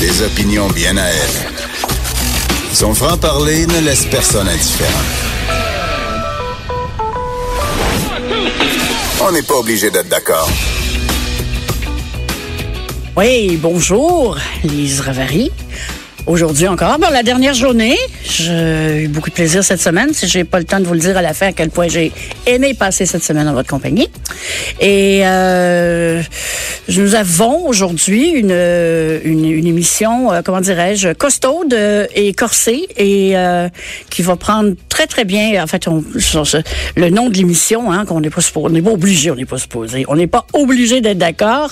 Des 0.00 0.22
opinions 0.22 0.68
bien 0.68 0.96
à 0.96 1.06
elle. 1.06 1.56
Son 2.72 2.94
franc-parler 2.94 3.66
ne 3.66 3.80
laisse 3.80 4.04
personne 4.06 4.48
indifférent. 4.48 4.90
On 9.22 9.32
n'est 9.32 9.42
pas 9.42 9.54
obligé 9.54 9.90
d'être 9.90 10.08
d'accord. 10.08 10.48
Oui, 13.16 13.56
bonjour, 13.56 14.36
Lise 14.62 15.00
Ravary. 15.00 15.50
Aujourd'hui 16.26 16.66
encore, 16.66 16.98
bon, 16.98 17.06
la 17.12 17.22
dernière 17.22 17.54
journée, 17.54 17.96
j'ai 18.24 19.04
eu 19.04 19.08
beaucoup 19.08 19.30
de 19.30 19.34
plaisir 19.34 19.62
cette 19.62 19.80
semaine. 19.80 20.12
Si 20.12 20.26
j'ai 20.26 20.42
pas 20.42 20.58
le 20.58 20.64
temps 20.64 20.80
de 20.80 20.84
vous 20.84 20.92
le 20.92 20.98
dire 20.98 21.16
à 21.16 21.22
la 21.22 21.32
fin 21.32 21.46
à 21.46 21.52
quel 21.52 21.70
point 21.70 21.86
j'ai 21.86 22.10
aimé 22.46 22.74
passer 22.74 23.06
cette 23.06 23.22
semaine 23.22 23.46
en 23.46 23.52
votre 23.52 23.68
compagnie. 23.70 24.08
Et 24.80 25.20
euh, 25.24 26.20
nous 26.88 27.14
avons 27.14 27.66
aujourd'hui 27.66 28.30
une, 28.30 28.52
une, 28.52 29.44
une, 29.44 29.66
émission, 29.66 30.32
euh, 30.32 30.42
comment 30.44 30.60
dirais-je, 30.60 31.12
costaude 31.14 31.76
et 32.14 32.32
corsée 32.32 32.86
et 32.96 33.36
euh, 33.36 33.68
qui 34.08 34.22
va 34.22 34.36
prendre 34.36 34.74
très 34.88 35.06
très 35.06 35.24
bien. 35.24 35.62
En 35.62 35.66
fait, 35.66 35.88
on, 35.88 36.04
le 36.96 37.10
nom 37.10 37.28
de 37.28 37.34
l'émission, 37.34 37.90
hein, 37.90 38.04
qu'on 38.04 38.20
n'est 38.20 38.30
pas 38.30 38.40
on 38.54 38.70
n'est 38.70 38.82
pas 38.82 38.92
obligé, 38.92 39.30
on 39.30 39.34
n'est 39.34 39.46
pas 39.46 39.58
supposé, 39.58 40.04
on 40.08 40.16
n'est 40.16 40.26
pas 40.26 40.46
obligé 40.52 41.00
d'être 41.00 41.18
d'accord. 41.18 41.70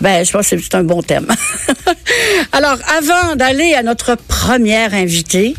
Ben, 0.00 0.24
je 0.24 0.32
pense 0.32 0.48
que 0.48 0.58
c'est 0.58 0.74
un 0.74 0.84
bon 0.84 1.02
thème. 1.02 1.26
Alors, 2.52 2.78
avant 2.96 3.36
d'aller 3.36 3.74
à 3.74 3.82
notre 3.82 4.16
première 4.16 4.94
invitée, 4.94 5.54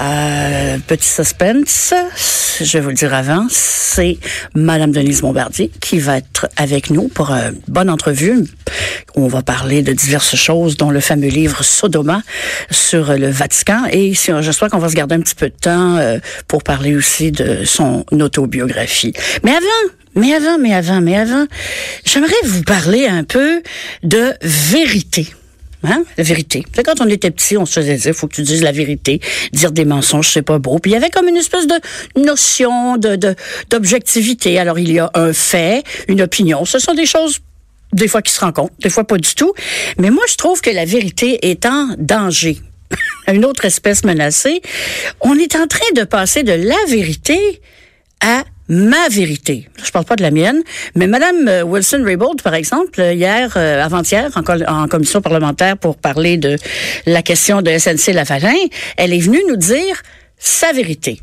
euh, 0.00 0.78
petit 0.86 1.08
suspense, 1.08 1.94
je 2.60 2.72
vais 2.72 2.80
vous 2.80 2.90
le 2.90 2.94
dire 2.94 3.14
avant, 3.14 3.46
c'est 3.50 4.18
Madame 4.54 4.90
Denise 4.90 5.20
Bombardier 5.20 5.70
qui 5.80 5.98
va 5.98 6.18
être 6.18 6.48
avec 6.56 6.90
nous 6.90 7.08
pour 7.08 7.30
une 7.30 7.58
bonne 7.68 7.90
entrevue. 7.90 8.23
On 9.16 9.28
va 9.28 9.42
parler 9.42 9.82
de 9.82 9.92
diverses 9.92 10.36
choses, 10.36 10.76
dont 10.76 10.90
le 10.90 11.00
fameux 11.00 11.28
livre 11.28 11.62
Sodoma 11.62 12.22
sur 12.70 13.16
le 13.16 13.28
Vatican. 13.28 13.82
Et 13.90 14.12
j'espère 14.14 14.70
qu'on 14.70 14.78
va 14.78 14.88
se 14.88 14.94
garder 14.94 15.14
un 15.14 15.20
petit 15.20 15.34
peu 15.34 15.48
de 15.48 15.54
temps 15.54 15.96
euh, 15.96 16.18
pour 16.48 16.62
parler 16.62 16.96
aussi 16.96 17.30
de 17.30 17.64
son 17.64 18.04
autobiographie. 18.12 19.12
Mais 19.44 19.52
avant, 19.52 19.94
mais 20.16 20.34
avant, 20.34 20.58
mais 20.58 20.74
avant, 20.74 21.00
mais 21.00 21.16
avant, 21.16 21.46
j'aimerais 22.04 22.32
vous 22.44 22.62
parler 22.62 23.06
un 23.06 23.24
peu 23.24 23.62
de 24.02 24.32
vérité. 24.42 25.28
Hein? 25.84 26.04
La 26.16 26.24
vérité. 26.24 26.64
C'est 26.74 26.82
quand 26.82 27.00
on 27.00 27.08
était 27.08 27.30
petit, 27.30 27.56
on 27.56 27.66
se 27.66 27.74
faisait 27.74 27.96
dire, 27.96 28.14
faut 28.14 28.26
que 28.26 28.34
tu 28.34 28.42
dises 28.42 28.62
la 28.62 28.72
vérité. 28.72 29.20
Dire 29.52 29.70
des 29.70 29.84
mensonges, 29.84 30.30
c'est 30.30 30.42
pas 30.42 30.58
beau. 30.58 30.78
Puis 30.78 30.92
il 30.92 30.94
y 30.94 30.96
avait 30.96 31.10
comme 31.10 31.28
une 31.28 31.36
espèce 31.36 31.66
de 31.66 31.74
notion 32.16 32.96
d'objectivité. 32.96 34.58
Alors 34.58 34.78
il 34.78 34.92
y 34.92 34.98
a 34.98 35.10
un 35.14 35.32
fait, 35.32 35.84
une 36.08 36.22
opinion. 36.22 36.64
Ce 36.64 36.78
sont 36.78 36.94
des 36.94 37.06
choses 37.06 37.38
des 37.94 38.08
fois 38.08 38.22
qui 38.22 38.32
se 38.32 38.40
rencontrent, 38.40 38.74
des 38.80 38.90
fois 38.90 39.04
pas 39.04 39.16
du 39.16 39.34
tout. 39.34 39.52
Mais 39.98 40.10
moi, 40.10 40.24
je 40.28 40.36
trouve 40.36 40.60
que 40.60 40.70
la 40.70 40.84
vérité 40.84 41.50
est 41.50 41.64
en 41.66 41.94
danger. 41.98 42.58
une 43.28 43.44
autre 43.44 43.64
espèce 43.64 44.04
menacée. 44.04 44.60
On 45.20 45.38
est 45.38 45.56
en 45.56 45.66
train 45.66 45.92
de 45.94 46.04
passer 46.04 46.42
de 46.42 46.52
la 46.52 46.76
vérité 46.88 47.60
à 48.20 48.44
ma 48.68 49.08
vérité. 49.08 49.68
Je 49.82 49.90
parle 49.90 50.06
pas 50.06 50.16
de 50.16 50.22
la 50.22 50.30
mienne, 50.30 50.62
mais 50.94 51.06
Madame 51.06 51.48
euh, 51.48 51.62
Wilson 51.62 52.02
Raybould, 52.02 52.40
par 52.42 52.54
exemple, 52.54 52.98
euh, 53.00 53.12
hier, 53.12 53.52
euh, 53.56 53.82
avant-hier, 53.82 54.30
en, 54.34 54.88
commission 54.88 55.20
parlementaire 55.20 55.76
pour 55.76 55.96
parler 55.98 56.38
de 56.38 56.56
la 57.04 57.22
question 57.22 57.60
de 57.60 57.76
SNC 57.76 58.14
Lavalin, 58.14 58.54
elle 58.96 59.12
est 59.12 59.18
venue 59.18 59.42
nous 59.48 59.56
dire 59.56 60.02
sa 60.38 60.72
vérité. 60.72 61.20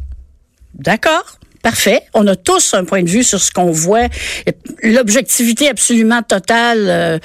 D'accord? 0.75 1.39
Parfait. 1.63 2.01
On 2.13 2.25
a 2.27 2.35
tous 2.35 2.73
un 2.73 2.85
point 2.85 3.03
de 3.03 3.09
vue 3.09 3.23
sur 3.23 3.39
ce 3.39 3.51
qu'on 3.51 3.71
voit. 3.71 4.07
L'objectivité 4.83 5.69
absolument 5.69 6.23
totale 6.23 6.87
euh, 6.89 7.19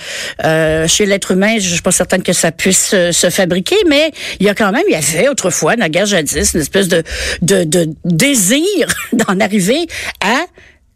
euh, 0.45 0.87
chez 0.89 1.07
l'être 1.07 1.33
humain, 1.33 1.57
je 1.59 1.69
suis 1.69 1.83
pas 1.83 1.93
certaine 1.93 2.23
que 2.23 2.33
ça 2.33 2.53
puisse 2.53 2.93
euh, 2.93 3.13
se 3.13 3.31
fabriquer, 3.31 3.77
mais 3.87 4.11
il 4.41 4.47
y 4.47 4.49
a 4.49 4.55
quand 4.55 4.73
même, 4.73 4.85
il 4.89 4.93
y 4.93 4.97
avait 4.97 5.29
autrefois, 5.29 5.77
naguère 5.77 6.07
jadis, 6.07 6.53
une 6.55 6.61
espèce 6.61 6.89
de, 6.89 7.03
de, 7.43 7.65
de 7.65 7.89
désir 8.05 8.89
d'en 9.13 9.41
arriver 9.41 9.87
à 10.21 10.45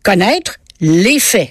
connaître 0.03 0.57
les 0.81 1.19
faits. 1.19 1.51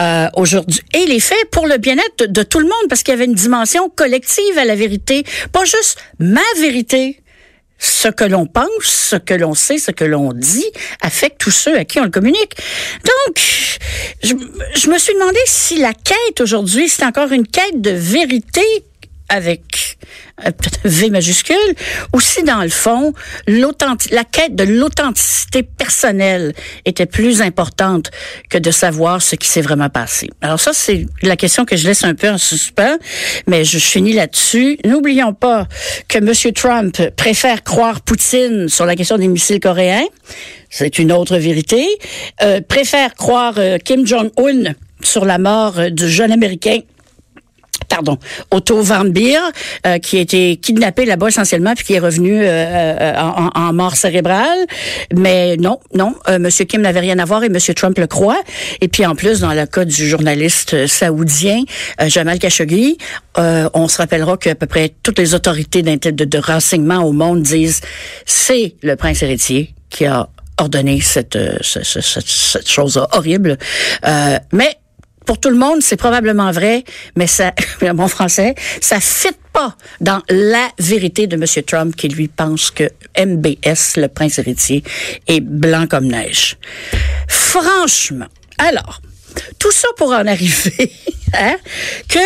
Euh, 0.00 0.28
aujourd'hui. 0.36 0.80
Et 0.94 1.06
les 1.06 1.20
faits 1.20 1.50
pour 1.50 1.66
le 1.66 1.76
bien-être 1.76 2.20
de, 2.20 2.26
de, 2.26 2.42
tout 2.42 2.60
le 2.60 2.64
monde, 2.64 2.88
parce 2.88 3.02
qu'il 3.02 3.12
y 3.12 3.16
avait 3.16 3.26
une 3.26 3.34
dimension 3.34 3.90
collective 3.90 4.56
à 4.56 4.64
la 4.64 4.74
vérité, 4.74 5.22
pas 5.52 5.64
juste 5.64 5.98
ma 6.18 6.40
vérité 6.58 7.20
ce 7.78 8.08
que 8.08 8.24
l'on 8.24 8.46
pense, 8.46 8.68
ce 8.82 9.16
que 9.16 9.34
l'on 9.34 9.54
sait, 9.54 9.78
ce 9.78 9.90
que 9.90 10.04
l'on 10.04 10.32
dit 10.32 10.66
affecte 11.00 11.40
tous 11.40 11.50
ceux 11.50 11.76
à 11.76 11.84
qui 11.84 12.00
on 12.00 12.04
le 12.04 12.10
communique. 12.10 12.56
Donc, 13.04 13.38
je, 14.22 14.34
je 14.74 14.88
me 14.88 14.98
suis 14.98 15.14
demandé 15.14 15.38
si 15.46 15.78
la 15.78 15.92
quête 15.92 16.40
aujourd'hui, 16.40 16.88
c'est 16.88 17.04
encore 17.04 17.32
une 17.32 17.46
quête 17.46 17.80
de 17.80 17.90
vérité 17.90 18.62
avec 19.28 19.98
euh, 20.44 20.50
V 20.84 21.10
majuscule, 21.10 21.56
aussi 22.12 22.42
dans 22.42 22.62
le 22.62 22.68
fond, 22.68 23.12
la 23.46 24.24
quête 24.24 24.54
de 24.54 24.64
l'authenticité 24.64 25.62
personnelle 25.62 26.52
était 26.84 27.06
plus 27.06 27.40
importante 27.42 28.10
que 28.50 28.58
de 28.58 28.70
savoir 28.70 29.22
ce 29.22 29.36
qui 29.36 29.48
s'est 29.48 29.60
vraiment 29.60 29.88
passé. 29.88 30.28
Alors 30.40 30.60
ça, 30.60 30.72
c'est 30.72 31.06
la 31.22 31.36
question 31.36 31.64
que 31.64 31.76
je 31.76 31.86
laisse 31.86 32.04
un 32.04 32.14
peu 32.14 32.28
en 32.28 32.38
suspens, 32.38 32.98
mais 33.46 33.64
je 33.64 33.78
finis 33.78 34.12
là-dessus. 34.12 34.78
N'oublions 34.84 35.32
pas 35.32 35.66
que 36.08 36.18
M. 36.18 36.52
Trump 36.52 37.00
préfère 37.16 37.62
croire 37.62 38.00
Poutine 38.00 38.68
sur 38.68 38.86
la 38.86 38.96
question 38.96 39.18
des 39.18 39.28
missiles 39.28 39.60
coréens. 39.60 40.04
C'est 40.70 40.98
une 40.98 41.12
autre 41.12 41.38
vérité. 41.38 41.86
Euh, 42.42 42.60
préfère 42.60 43.14
croire 43.14 43.54
euh, 43.58 43.78
Kim 43.78 44.06
Jong-un 44.06 44.74
sur 45.02 45.24
la 45.24 45.38
mort 45.38 45.90
du 45.90 46.08
jeune 46.08 46.32
Américain 46.32 46.80
pardon, 47.88 48.18
Otto 48.50 48.82
Van 48.82 49.04
Beer, 49.04 49.40
euh, 49.86 49.98
qui 49.98 50.18
a 50.18 50.20
été 50.20 50.56
kidnappé 50.56 51.04
là-bas 51.04 51.28
essentiellement, 51.28 51.74
puis 51.74 51.84
qui 51.84 51.94
est 51.94 51.98
revenu 51.98 52.40
euh, 52.40 52.44
euh, 52.46 53.14
en, 53.54 53.72
mort 53.72 53.96
cérébrale. 53.96 54.58
Mais 55.14 55.56
non, 55.56 55.80
non, 55.94 56.14
Monsieur 56.38 56.64
Kim 56.64 56.82
n'avait 56.82 57.00
rien 57.00 57.18
à 57.18 57.24
voir 57.24 57.44
et 57.44 57.48
Monsieur 57.48 57.74
Trump 57.74 57.98
le 57.98 58.06
croit. 58.06 58.40
Et 58.80 58.88
puis 58.88 59.04
en 59.04 59.14
plus, 59.14 59.40
dans 59.40 59.52
le 59.52 59.66
cas 59.66 59.84
du 59.84 60.08
journaliste 60.08 60.86
saoudien 60.86 61.62
Jamal 62.06 62.38
Khashoggi, 62.38 62.98
on 63.36 63.88
se 63.88 63.98
rappellera 63.98 64.36
qu'à 64.36 64.54
peu 64.54 64.66
près 64.66 64.92
toutes 65.02 65.18
les 65.18 65.34
autorités 65.34 65.82
de, 65.82 66.10
de 66.10 66.38
renseignement 66.38 67.02
au 67.04 67.12
monde 67.12 67.42
disent 67.42 67.80
c'est 68.26 68.74
le 68.82 68.96
prince 68.96 69.22
héritier 69.22 69.74
qui 69.90 70.06
a 70.06 70.28
ordonné 70.58 71.00
cette, 71.00 71.38
cette, 71.62 71.84
cette, 71.84 72.28
cette 72.28 72.68
chose 72.68 72.96
horrible. 73.12 73.58
mais 74.52 74.76
pour 75.26 75.38
tout 75.38 75.50
le 75.50 75.56
monde, 75.56 75.82
c'est 75.82 75.96
probablement 75.96 76.50
vrai, 76.52 76.84
mais 77.16 77.26
ça, 77.26 77.52
mon 77.94 78.08
français, 78.08 78.54
ça 78.80 79.00
fit 79.00 79.28
pas 79.52 79.76
dans 80.00 80.20
la 80.28 80.68
vérité 80.78 81.26
de 81.26 81.36
M. 81.36 81.44
Trump 81.64 81.96
qui 81.96 82.08
lui 82.08 82.28
pense 82.28 82.70
que 82.70 82.84
MBS, 83.18 83.96
le 83.96 84.08
prince 84.08 84.38
héritier, 84.38 84.82
est 85.26 85.40
blanc 85.40 85.86
comme 85.86 86.06
neige. 86.06 86.56
Franchement, 87.28 88.26
alors, 88.58 89.00
tout 89.58 89.72
ça 89.72 89.88
pour 89.96 90.10
en 90.10 90.26
arriver, 90.26 90.92
hein, 91.34 91.56
que 92.08 92.18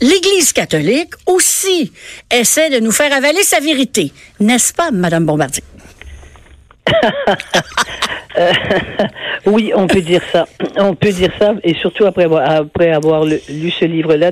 l'Église 0.00 0.52
catholique 0.52 1.14
aussi 1.26 1.92
essaie 2.30 2.70
de 2.70 2.78
nous 2.78 2.92
faire 2.92 3.12
avaler 3.12 3.42
sa 3.42 3.60
vérité, 3.60 4.12
n'est-ce 4.40 4.72
pas, 4.72 4.90
Madame 4.90 5.26
Bombardier? 5.26 5.62
Euh, 8.38 8.50
oui, 9.44 9.72
on 9.76 9.86
peut 9.86 10.00
dire 10.00 10.22
ça. 10.32 10.46
On 10.78 10.94
peut 10.94 11.12
dire 11.12 11.30
ça, 11.38 11.52
et 11.62 11.74
surtout 11.74 12.06
après 12.06 12.24
avoir, 12.24 12.50
après 12.50 12.90
avoir 12.90 13.26
lu 13.26 13.70
ce 13.70 13.84
livre-là. 13.84 14.30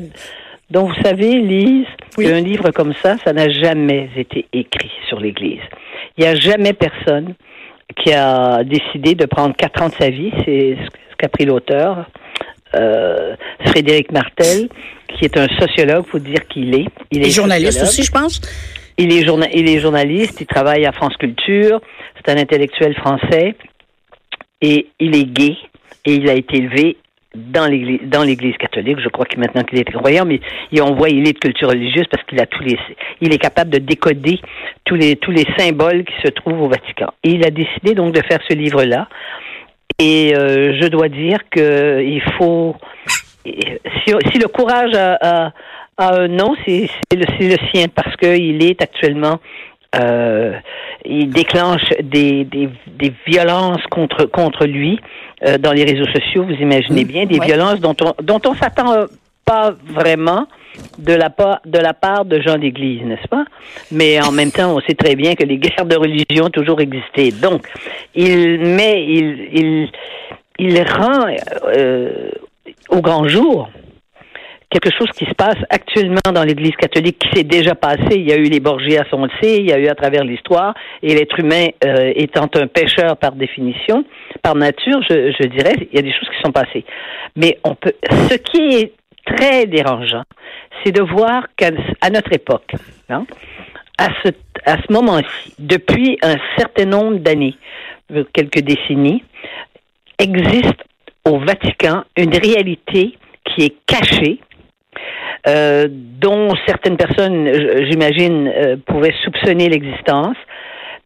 Donc, 0.71 0.89
vous 0.89 1.03
savez, 1.03 1.39
Lise, 1.41 1.87
un 2.19 2.41
livre 2.41 2.71
comme 2.71 2.95
ça, 3.03 3.17
ça 3.25 3.33
n'a 3.35 3.51
jamais 3.51 4.09
été 4.17 4.47
écrit 4.53 4.91
sur 5.09 5.21
l'Église. 5.21 5.61
Il 6.17 6.25
n'y 6.25 6.31
a 6.31 6.35
jamais 6.35 6.73
personne 6.73 7.35
qui 7.97 8.13
a 8.13 8.63
décidé 8.65 9.15
de 9.15 9.27
prendre 9.27 9.55
quatre 9.55 9.83
ans 9.83 9.89
de 9.89 9.95
sa 9.95 10.11
vie. 10.11 10.33
C'est 10.45 10.79
ce 10.81 11.17
qu'a 11.19 11.29
pris 11.29 11.45
l'auteur, 11.45 12.07
euh, 12.75 13.35
Frédéric 13.67 14.13
Martel, 14.13 14.69
qui 15.09 15.25
est 15.25 15.37
un 15.37 15.49
sociologue, 15.59 16.07
faut 16.07 16.19
dire 16.19 16.47
qu'il 16.49 16.75
est. 16.75 16.87
Il 17.11 17.27
est 17.27 17.31
journaliste 17.31 17.83
aussi, 17.83 18.03
je 18.03 18.13
pense. 18.13 18.41
Il 19.03 19.13
est, 19.15 19.79
journaliste, 19.79 20.43
il 20.43 20.47
travaille 20.47 20.85
à 20.85 20.93
France 20.93 21.17
Culture, 21.17 21.81
c'est 22.17 22.31
un 22.31 22.37
intellectuel 22.37 22.95
français 22.95 23.55
et 24.61 24.89
il 25.01 25.17
est 25.17 25.25
gay 25.25 25.57
et 26.05 26.17
il 26.17 26.29
a 26.29 26.35
été 26.35 26.59
élevé 26.59 26.99
dans 27.35 27.65
l'église 27.67 28.57
catholique. 28.59 28.99
Je 29.03 29.09
crois 29.09 29.25
que 29.25 29.39
maintenant 29.39 29.63
qu'il 29.63 29.79
est 29.79 29.91
croyant 29.91 30.27
mais 30.27 30.41
on 30.83 30.95
voit 30.95 31.09
il 31.09 31.27
est 31.27 31.33
de 31.33 31.39
culture 31.39 31.69
religieuse 31.69 32.05
parce 32.11 32.23
qu'il 32.27 32.39
a 32.41 32.47
tous 32.47 32.63
les 32.63 32.77
il 33.23 33.33
est 33.33 33.39
capable 33.39 33.71
de 33.71 33.79
décoder 33.79 34.39
tous 34.85 34.97
les 34.97 35.17
tous 35.17 35.31
les 35.31 35.47
symboles 35.57 36.05
qui 36.05 36.15
se 36.23 36.29
trouvent 36.29 36.61
au 36.61 36.69
Vatican. 36.69 37.09
Et 37.25 37.31
il 37.31 37.47
a 37.47 37.51
décidé 37.51 37.95
donc 37.95 38.13
de 38.13 38.21
faire 38.21 38.41
ce 38.47 38.55
livre 38.55 38.85
là 38.85 39.09
et 39.99 40.35
euh, 40.37 40.79
je 40.79 40.89
dois 40.89 41.09
dire 41.09 41.39
que 41.51 42.03
il 42.03 42.23
faut 42.37 42.77
si, 43.45 44.39
le 44.39 44.49
courage 44.49 44.95
a, 44.95 45.53
a 46.01 46.23
un 46.23 46.29
nom 46.29 46.55
c'est 46.65 46.89
le, 47.13 47.49
le 47.49 47.57
sien 47.71 47.87
parce 47.95 48.15
qu'il 48.17 48.63
est 48.65 48.83
actuellement 48.83 49.39
Euh, 49.97 50.53
il 51.05 51.31
déclenche 51.31 51.83
des, 52.01 52.45
des, 52.45 52.69
des, 52.87 53.13
violences 53.27 53.85
contre 53.91 54.25
contre 54.27 54.65
lui 54.65 55.01
euh, 55.45 55.59
dans 55.59 55.73
les 55.73 55.83
réseaux 55.83 56.07
sociaux. 56.17 56.45
Vous 56.45 56.61
imaginez 56.69 57.05
bien 57.05 57.27
des 57.27 57.41
violences 57.41 57.81
dont 57.81 57.97
on 58.07 58.13
dont 58.23 58.41
on 58.47 58.55
s'attend 58.55 59.07
pas 59.45 59.75
vraiment 59.99 60.47
de 60.99 61.13
la, 61.13 61.29
part, 61.29 61.59
de 61.67 61.79
la 61.79 61.93
part 61.93 62.25
de 62.25 62.41
gens 62.41 62.57
d'Église, 62.57 63.03
n'est-ce 63.03 63.27
pas? 63.27 63.45
Mais 63.91 64.23
en 64.23 64.31
même 64.31 64.53
temps, 64.53 64.77
on 64.77 64.81
sait 64.87 64.95
très 64.95 65.17
bien 65.17 65.35
que 65.35 65.43
les 65.43 65.59
guerres 65.59 65.87
de 65.87 65.97
religion 65.97 66.45
ont 66.47 66.51
toujours 66.61 66.81
existé. 66.81 67.33
Donc, 67.33 67.67
il 68.15 68.61
met, 68.61 69.05
il, 69.05 69.27
il, 69.61 69.89
il 70.59 70.83
rend 70.83 71.27
euh, 71.77 72.31
au 72.91 73.01
grand 73.01 73.27
jour 73.27 73.69
quelque 74.71 74.91
chose 74.97 75.11
qui 75.17 75.25
se 75.25 75.35
passe 75.35 75.59
actuellement 75.69 76.33
dans 76.33 76.45
l'Église 76.45 76.77
catholique, 76.77 77.19
qui 77.19 77.29
s'est 77.37 77.45
déjà 77.45 77.75
passé. 77.75 78.13
Il 78.13 78.29
y 78.29 78.33
a 78.33 78.37
eu 78.37 78.45
les 78.45 78.61
Borgias, 78.61 79.05
on 79.13 79.25
le 79.25 79.31
sait, 79.43 79.59
il 79.59 79.67
y 79.69 79.73
a 79.73 79.79
eu 79.79 79.89
à 79.89 79.95
travers 79.95 80.25
l'histoire, 80.25 80.75
et 81.03 81.15
l'être 81.15 81.39
humain 81.39 81.67
euh, 81.85 82.13
étant 82.15 82.49
un 82.55 82.67
pécheur 82.69 83.17
par 83.17 83.33
définition, 83.33 84.05
par 84.43 84.55
nature, 84.55 85.03
je, 85.09 85.33
je 85.39 85.47
dirais, 85.49 85.75
il 85.91 85.97
y 85.97 85.99
a 85.99 86.03
des 86.03 86.13
choses 86.13 86.29
qui 86.29 86.43
sont 86.43 86.53
passées. 86.53 86.85
Mais 87.37 87.59
on 87.65 87.75
peut, 87.75 87.95
ce 88.11 88.37
qui 88.37 88.77
est 88.77 88.93
très 89.27 89.67
dérangeant, 89.67 90.23
c'est 90.83 90.93
de 90.93 91.03
voir 91.03 91.45
qu'à 91.57 91.71
notre 92.11 92.33
époque, 92.33 92.73
hein, 93.09 93.27
à 93.99 94.09
ce, 94.25 94.31
à 94.65 94.77
ce 94.77 94.93
moment-ci, 94.93 95.55
depuis 95.59 96.19
un 96.23 96.37
certain 96.57 96.87
nombre 96.87 97.19
d'années, 97.19 97.57
euh, 98.13 98.25
quelques 98.33 98.61
décennies, 98.61 99.23
existe 100.19 100.85
au 101.25 101.39
Vatican 101.39 102.05
une 102.17 102.35
réalité 102.35 103.17
qui 103.45 103.65
est 103.65 103.77
cachée, 103.87 104.39
euh, 105.47 105.89
dont 105.91 106.55
certaines 106.67 106.97
personnes, 106.97 107.51
j'imagine, 107.91 108.49
euh, 108.49 108.77
pouvaient 108.87 109.15
soupçonner 109.25 109.69
l'existence, 109.69 110.37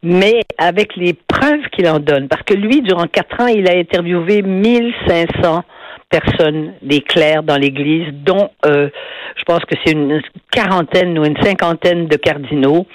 mais 0.03 0.41
avec 0.57 0.95
les 0.95 1.13
preuves 1.13 1.67
qu'il 1.71 1.87
en 1.87 1.99
donne. 1.99 2.27
Parce 2.27 2.43
que 2.43 2.53
lui, 2.53 2.81
durant 2.81 3.07
quatre 3.07 3.39
ans, 3.41 3.47
il 3.47 3.69
a 3.69 3.77
interviewé 3.77 4.41
1500 4.41 5.63
personnes, 6.09 6.73
des 6.81 7.01
clercs 7.01 7.43
dans 7.43 7.57
l'Église, 7.57 8.13
dont 8.13 8.49
euh, 8.65 8.89
je 9.37 9.43
pense 9.43 9.61
que 9.65 9.75
c'est 9.83 9.93
une 9.93 10.21
quarantaine 10.51 11.17
ou 11.17 11.25
une 11.25 11.37
cinquantaine 11.41 12.07
de 12.07 12.15
cardinaux, 12.15 12.85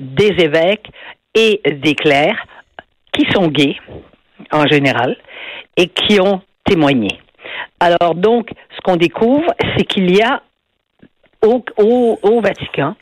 des 0.00 0.34
évêques 0.38 0.88
et 1.34 1.60
des 1.64 1.94
clercs 1.94 2.46
qui 3.12 3.26
sont 3.32 3.48
gays 3.48 3.76
en 4.52 4.66
général 4.66 5.16
et 5.76 5.88
qui 5.88 6.20
ont 6.20 6.42
témoigné. 6.64 7.20
Alors 7.78 8.14
donc, 8.14 8.50
ce 8.76 8.80
qu'on 8.82 8.96
découvre, 8.96 9.52
c'est 9.76 9.84
qu'il 9.84 10.14
y 10.14 10.22
a 10.22 10.42
au, 11.42 11.64
au, 11.78 12.18
au 12.22 12.40
Vatican 12.40 12.94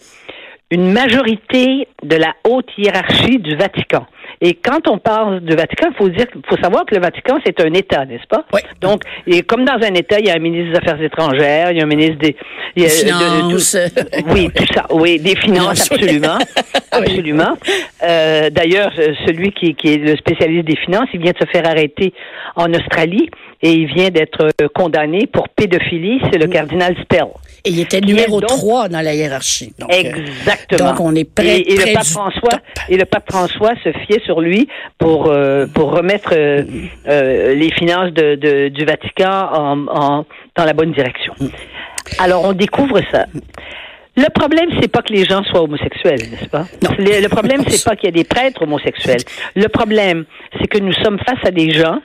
une 0.71 0.93
majorité 0.93 1.89
de 2.03 2.17
la 2.17 2.35
haute 2.45 2.69
hiérarchie 2.77 3.39
du 3.39 3.57
Vatican. 3.57 4.07
Et 4.41 4.55
quand 4.55 4.87
on 4.87 4.99
parle 4.99 5.41
du 5.41 5.57
Vatican, 5.57 5.89
faut 5.97 6.09
dire, 6.11 6.27
faut 6.49 6.59
savoir 6.59 6.85
que 6.85 6.95
le 6.95 7.01
Vatican 7.01 7.39
c'est 7.45 7.59
un 7.61 7.73
État, 7.73 8.05
n'est-ce 8.05 8.27
pas? 8.29 8.45
Oui. 8.53 8.61
Donc, 8.81 9.03
et 9.27 9.43
comme 9.43 9.65
dans 9.65 9.83
un 9.83 9.95
État, 9.95 10.21
il 10.21 10.27
y 10.27 10.31
a 10.31 10.35
un 10.35 10.39
ministre 10.39 10.73
des 10.73 10.79
Affaires 10.79 11.03
étrangères, 11.03 11.71
il 11.71 11.79
y 11.79 11.81
a 11.81 11.85
un 11.85 11.87
ministre 11.87 12.19
des, 12.19 12.37
il 12.77 12.83
y 12.83 12.87
a, 12.87 12.89
finances. 12.91 13.75
De, 13.75 13.89
de, 13.89 14.31
oui, 14.33 14.51
tout 14.55 14.67
ça, 14.73 14.87
oui, 14.91 15.19
des 15.19 15.35
finances, 15.35 15.91
absolument, 15.91 16.39
absolument. 16.93 17.57
Euh, 18.03 18.51
D'ailleurs, 18.51 18.93
celui 19.27 19.51
qui, 19.53 19.75
qui 19.75 19.95
est 19.95 19.97
le 19.97 20.17
spécialiste 20.17 20.67
des 20.67 20.77
finances, 20.77 21.09
il 21.15 21.21
vient 21.21 21.33
de 21.33 21.39
se 21.39 21.51
faire 21.51 21.67
arrêter 21.67 22.13
en 22.55 22.73
Australie 22.75 23.31
et 23.63 23.73
il 23.73 23.87
vient 23.87 24.11
d'être 24.11 24.51
condamné 24.75 25.27
pour 25.27 25.49
pédophilie. 25.49 26.21
C'est 26.33 26.39
le 26.39 26.47
cardinal 26.47 26.95
Stell. 27.05 27.27
Et 27.65 27.71
il 27.71 27.81
était 27.81 28.01
numéro 28.01 28.41
donc, 28.41 28.51
3 28.51 28.89
dans 28.89 29.01
la 29.01 29.15
hiérarchie. 29.15 29.73
Donc, 29.79 29.93
exactement. 29.93 30.91
Donc 30.91 31.01
on 31.01 31.15
est 31.15 31.25
prêt. 31.25 31.59
Et, 31.59 31.73
et 31.73 31.77
le 31.77 31.93
pape 31.93 32.07
François 32.07 32.51
top. 32.51 32.61
et 32.89 32.97
le 32.97 33.05
pape 33.05 33.31
François 33.31 33.73
se 33.83 33.91
fiait 34.07 34.21
sur 34.25 34.41
lui 34.41 34.69
pour 34.99 35.27
euh, 35.31 35.67
pour 35.67 35.91
remettre 35.93 36.31
euh, 36.33 36.63
euh, 37.09 37.55
les 37.55 37.73
finances 37.73 38.13
de, 38.13 38.37
de, 38.37 38.69
du 38.69 38.85
Vatican 38.85 39.49
en, 39.53 39.87
en, 39.89 40.27
dans 40.57 40.65
la 40.65 40.73
bonne 40.73 40.93
direction. 40.93 41.35
Alors 42.21 42.45
on 42.45 42.53
découvre 42.53 43.01
ça. 43.11 43.27
Le 44.17 44.31
problème, 44.31 44.69
c'est 44.81 44.91
pas 44.91 45.03
que 45.03 45.13
les 45.13 45.25
gens 45.25 45.45
soient 45.45 45.63
homosexuels, 45.63 46.29
n'est-ce 46.31 46.49
pas? 46.49 46.67
Non. 46.83 46.91
Le, 46.99 47.23
le 47.23 47.29
problème, 47.29 47.63
c'est 47.69 47.85
pas 47.85 47.95
qu'il 47.95 48.07
y 48.07 48.09
a 48.09 48.17
des 48.17 48.25
prêtres 48.25 48.63
homosexuels. 48.63 49.21
Le 49.55 49.69
problème, 49.69 50.25
c'est 50.59 50.67
que 50.67 50.79
nous 50.79 50.93
sommes 50.93 51.19
face 51.21 51.39
à 51.45 51.53
des 51.53 51.71
gens 51.71 52.01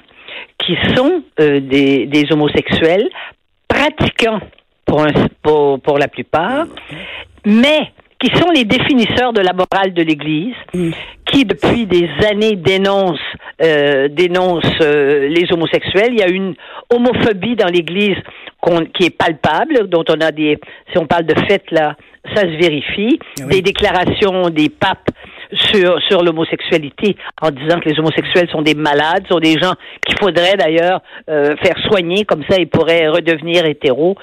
qui 0.58 0.78
sont 0.96 1.24
euh, 1.40 1.60
des, 1.60 2.06
des 2.06 2.32
homosexuels 2.32 3.10
pratiquants 3.68 4.40
pour, 4.86 5.04
un, 5.04 5.12
pour, 5.42 5.80
pour 5.82 5.98
la 5.98 6.08
plupart, 6.08 6.66
mais 7.46 7.92
qui 8.20 8.32
sont 8.38 8.50
les 8.52 8.64
définisseurs 8.64 9.34
de 9.34 9.42
la 9.42 9.52
morale 9.52 9.94
de 9.94 10.02
l'Église, 10.02 10.56
mm. 10.74 10.92
qui 11.26 11.44
depuis 11.44 11.86
des 11.86 12.10
années 12.26 12.56
dénoncent, 12.56 13.20
euh, 13.62 14.08
dénoncent 14.08 14.80
euh, 14.82 15.28
les 15.28 15.52
homosexuels. 15.52 16.14
Il 16.14 16.20
y 16.20 16.24
a 16.24 16.30
une 16.30 16.56
homophobie 16.90 17.56
dans 17.56 17.68
l'Église 17.68 18.18
qui 18.94 19.06
est 19.08 19.18
palpable, 19.18 19.90
dont 19.90 20.06
on 20.08 20.22
a 20.22 20.32
des, 20.32 20.58
si 20.92 20.98
on 20.98 21.06
parle 21.06 21.26
de 21.26 21.36
fait 21.50 21.64
là, 21.72 21.98
ça 22.34 22.44
se 22.44 22.58
vérifie, 22.58 23.20
oui. 23.40 23.46
des 23.50 23.62
déclarations 23.62 24.50
des 24.50 24.70
papes 24.70 25.10
sur 25.56 26.02
sur 26.08 26.24
l'homosexualité 26.24 27.16
en 27.42 27.52
disant 27.52 27.80
que 27.80 27.90
les 27.90 28.00
homosexuels 28.00 28.50
sont 28.50 28.62
des 28.62 28.76
malades, 28.76 29.26
sont 29.30 29.40
des 29.40 29.58
gens 29.60 29.74
qu'il 30.06 30.18
faudrait 30.20 30.56
d'ailleurs 30.56 31.02
euh, 31.30 31.56
faire 31.64 31.78
soigner 31.88 32.26
comme 32.26 32.44
ça 32.50 32.58
ils 32.60 32.68
pourraient 32.68 33.08
redevenir 33.08 33.66
hétéros. 33.66 34.16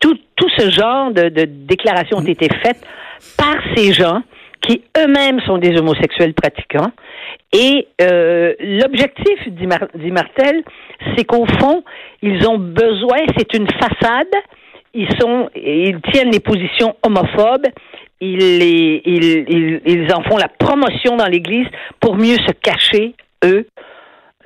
Tout 0.00 0.18
tout 0.36 0.48
ce 0.56 0.70
genre 0.70 1.10
de, 1.12 1.44
déclarations 1.44 2.18
ont 2.18 2.26
été 2.26 2.48
faites 2.62 2.84
par 3.36 3.56
ces 3.74 3.92
gens 3.92 4.22
qui 4.60 4.82
eux-mêmes 4.96 5.40
sont 5.40 5.58
des 5.58 5.76
homosexuels 5.78 6.34
pratiquants. 6.34 6.90
Et 7.52 7.88
euh, 8.02 8.54
l'objectif, 8.60 9.48
dit, 9.48 9.66
dit 9.94 10.10
Martel, 10.10 10.62
c'est 11.16 11.24
qu'au 11.24 11.46
fond, 11.60 11.84
ils 12.22 12.46
ont 12.46 12.58
besoin, 12.58 13.18
c'est 13.36 13.54
une 13.54 13.68
façade, 13.70 14.34
ils 14.94 15.08
sont, 15.20 15.48
ils 15.54 16.00
tiennent 16.12 16.30
les 16.30 16.40
positions 16.40 16.96
homophobes, 17.02 17.66
ils, 18.20 18.58
les, 18.58 19.02
ils, 19.04 19.44
ils, 19.48 19.80
ils 19.84 20.12
en 20.12 20.22
font 20.22 20.36
la 20.36 20.48
promotion 20.48 21.16
dans 21.16 21.26
l'Église 21.26 21.66
pour 22.00 22.16
mieux 22.16 22.36
se 22.36 22.52
cacher, 22.52 23.14
eux, 23.44 23.66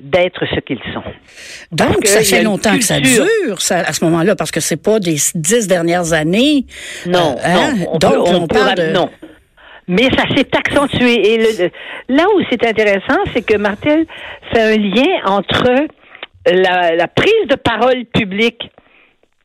d'être 0.01 0.45
ce 0.55 0.61
qu'ils 0.61 0.81
sont. 0.93 1.03
Donc, 1.71 2.07
ça 2.07 2.23
fait 2.23 2.43
longtemps 2.43 2.77
que 2.77 2.85
ça 2.85 2.99
dure, 3.01 3.61
ça, 3.61 3.81
à 3.81 3.93
ce 3.93 4.05
moment-là, 4.05 4.35
parce 4.37 4.51
que 4.51 4.61
c'est 4.61 4.83
pas 4.83 4.99
des 4.99 5.17
dix 5.35 5.69
dernières 5.69 6.13
années. 6.13 6.67
Non, 7.07 7.37
euh, 7.39 7.45
hein? 7.45 7.73
non. 7.77 7.87
On 7.93 7.99
Donc, 7.99 8.13
peut, 8.13 8.19
on, 8.19 8.43
on 8.43 8.47
parle 8.47 8.75
de... 8.75 8.93
Non. 8.93 9.11
Mais 9.89 10.09
ça 10.17 10.25
s'est 10.35 10.49
accentué. 10.57 11.35
Et 11.35 11.39
le, 11.39 11.71
là 12.09 12.25
où 12.35 12.41
c'est 12.51 12.67
intéressant, 12.67 13.19
c'est 13.33 13.43
que 13.43 13.57
Martel 13.57 14.07
fait 14.53 14.61
un 14.61 14.77
lien 14.77 15.21
entre 15.25 15.87
la, 16.47 16.95
la 16.95 17.09
prise 17.09 17.49
de 17.49 17.57
parole 17.57 18.05
publique 18.07 18.71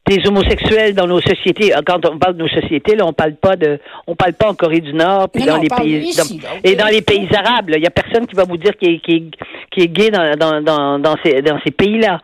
des 0.07 0.25
homosexuels 0.27 0.93
dans 0.93 1.07
nos 1.07 1.21
sociétés. 1.21 1.71
Quand 1.85 2.05
on 2.09 2.17
parle 2.17 2.35
de 2.37 2.43
nos 2.43 2.49
sociétés, 2.49 2.95
là, 2.95 3.05
on 3.05 3.13
parle 3.13 3.35
pas 3.35 3.55
de, 3.55 3.79
on 4.07 4.15
parle 4.15 4.33
pas 4.33 4.49
en 4.49 4.55
Corée 4.55 4.79
du 4.79 4.93
Nord, 4.93 5.29
puis 5.29 5.43
dans 5.43 5.57
les 5.57 5.67
pays, 5.67 5.97
ici, 6.09 6.39
dans, 6.39 6.47
et 6.63 6.75
dans 6.75 6.87
les 6.87 7.01
pays 7.01 7.27
arabes. 7.35 7.69
Il 7.75 7.83
y 7.83 7.87
a 7.87 7.89
personne 7.89 8.25
qui 8.25 8.35
va 8.35 8.43
vous 8.43 8.57
dire 8.57 8.75
qu'il 8.77 8.93
est, 8.93 8.99
qui 8.99 9.15
est, 9.15 9.23
qui 9.71 9.81
est 9.81 9.87
gay 9.87 10.09
dans, 10.09 10.35
dans, 10.35 10.61
dans, 10.61 10.99
dans 10.99 11.15
ces, 11.23 11.41
dans 11.41 11.59
ces 11.65 11.71
pays-là. 11.71 12.19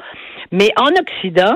Mais 0.51 0.69
en 0.77 0.89
Occident, 0.89 1.55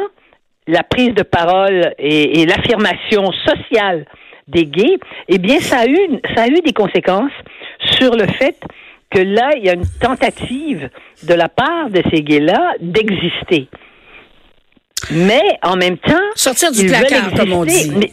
la 0.68 0.84
prise 0.84 1.14
de 1.14 1.24
parole 1.24 1.94
et, 1.98 2.42
et 2.42 2.46
l'affirmation 2.46 3.32
sociale 3.32 4.06
des 4.48 4.66
gays, 4.66 4.98
eh 5.30 5.38
bien, 5.38 5.60
ça 5.60 5.80
a 5.80 5.86
eu, 5.88 5.98
ça 6.36 6.44
a 6.44 6.48
eu 6.48 6.62
des 6.62 6.74
conséquences 6.74 7.32
sur 7.80 8.16
le 8.16 8.28
fait 8.28 8.58
que 9.10 9.20
là, 9.20 9.52
il 9.56 9.66
y 9.66 9.70
a 9.70 9.74
une 9.74 9.88
tentative 10.02 10.90
de 11.28 11.34
la 11.34 11.48
part 11.48 11.90
de 11.90 12.02
ces 12.12 12.22
gays-là 12.22 12.74
d'exister. 12.82 13.68
Mais 15.12 15.42
en 15.64 15.76
même 15.76 15.98
temps, 15.98 16.16
sortir 16.36 16.72
du 16.72 16.88
placard, 16.88 17.32
comme 17.34 17.54
on 17.54 17.66
dit. 17.66 17.92
Mais, 17.96 18.12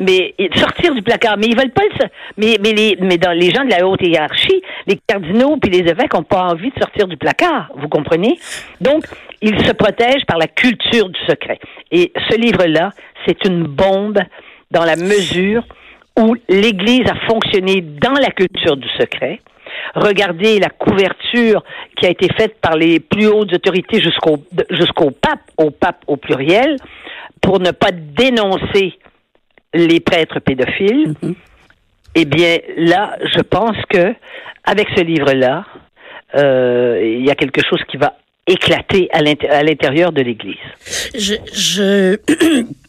mais, 0.00 0.34
sortir 0.56 0.94
du 0.94 1.02
placard, 1.02 1.36
mais 1.36 1.46
ils 1.46 1.56
veulent 1.56 1.72
pas 1.72 1.82
le 1.82 2.06
mais 2.38 2.56
mais 2.62 2.72
les 2.72 2.96
mais 3.00 3.18
dans 3.18 3.32
les 3.32 3.50
gens 3.50 3.64
de 3.64 3.70
la 3.70 3.86
haute 3.86 4.00
hiérarchie, 4.00 4.62
les 4.86 4.98
cardinaux 5.06 5.58
puis 5.58 5.70
les 5.70 5.90
évêques 5.90 6.14
ont 6.14 6.22
pas 6.22 6.44
envie 6.44 6.70
de 6.70 6.78
sortir 6.80 7.06
du 7.06 7.16
placard, 7.16 7.70
vous 7.76 7.88
comprenez? 7.88 8.38
Donc, 8.80 9.04
ils 9.42 9.58
se 9.66 9.72
protègent 9.72 10.24
par 10.26 10.38
la 10.38 10.46
culture 10.46 11.08
du 11.08 11.20
secret. 11.28 11.58
Et 11.90 12.12
ce 12.30 12.36
livre-là, 12.36 12.90
c'est 13.26 13.44
une 13.44 13.64
bombe 13.64 14.18
dans 14.70 14.84
la 14.84 14.96
mesure 14.96 15.64
où 16.18 16.34
l'Église 16.48 17.06
a 17.08 17.14
fonctionné 17.28 17.80
dans 17.80 18.12
la 18.12 18.30
culture 18.30 18.76
du 18.76 18.88
secret. 18.98 19.40
Regardez 19.94 20.58
la 20.58 20.70
couverture 20.70 21.62
qui 21.96 22.06
a 22.06 22.10
été 22.10 22.28
faite 22.36 22.60
par 22.60 22.76
les 22.76 23.00
plus 23.00 23.26
hautes 23.26 23.52
autorités 23.52 24.00
jusqu'au 24.00 24.38
jusqu'au 24.70 25.10
pape, 25.10 25.40
au 25.56 25.70
pape 25.70 26.02
au 26.06 26.16
pluriel, 26.16 26.76
pour 27.40 27.60
ne 27.60 27.70
pas 27.70 27.90
dénoncer 27.92 28.98
les 29.74 30.00
prêtres 30.00 30.40
pédophiles. 30.40 31.08
Mm 31.08 31.14
-hmm. 31.22 31.34
Eh 32.14 32.24
bien, 32.24 32.58
là, 32.76 33.16
je 33.34 33.42
pense 33.42 33.76
que 33.88 34.14
avec 34.64 34.88
ce 34.96 35.02
livre-là, 35.02 35.64
euh, 36.36 37.00
il 37.18 37.24
y 37.26 37.30
a 37.30 37.34
quelque 37.34 37.62
chose 37.68 37.82
qui 37.88 37.96
va 37.96 38.10
éclater 38.46 39.08
à 39.12 39.62
l'intérieur 39.62 40.12
de 40.12 40.22
l'Église. 40.22 40.56
Je, 41.14 41.34
je 41.52 42.16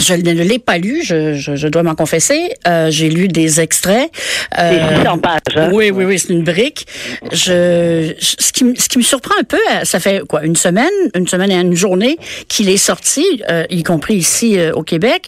Je 0.00 0.14
ne 0.14 0.42
l'ai 0.42 0.58
pas 0.58 0.78
lu, 0.78 1.02
je, 1.02 1.34
je, 1.34 1.56
je 1.56 1.68
dois 1.68 1.82
m'en 1.82 1.94
confesser. 1.94 2.50
Euh, 2.66 2.90
j'ai 2.90 3.08
lu 3.08 3.28
des 3.28 3.60
extraits. 3.60 4.10
Euh, 4.58 4.98
600 4.98 5.18
pages. 5.18 5.40
Hein? 5.56 5.70
Oui, 5.72 5.90
oui, 5.90 6.04
oui, 6.04 6.18
c'est 6.18 6.32
une 6.32 6.44
brique. 6.44 6.86
Je, 7.32 8.14
ce, 8.18 8.52
qui, 8.52 8.64
ce 8.76 8.88
qui 8.88 8.98
me 8.98 9.02
surprend 9.02 9.34
un 9.40 9.44
peu, 9.44 9.56
euh, 9.56 9.84
ça 9.84 10.00
fait 10.00 10.22
quoi, 10.28 10.44
une 10.44 10.56
semaine, 10.56 10.86
une 11.14 11.26
semaine 11.26 11.50
et 11.50 11.56
une 11.56 11.74
journée 11.74 12.18
qu'il 12.48 12.68
est 12.68 12.76
sorti, 12.76 13.24
euh, 13.50 13.64
y 13.70 13.82
compris 13.82 14.14
ici 14.14 14.58
euh, 14.58 14.72
au 14.72 14.82
Québec. 14.82 15.26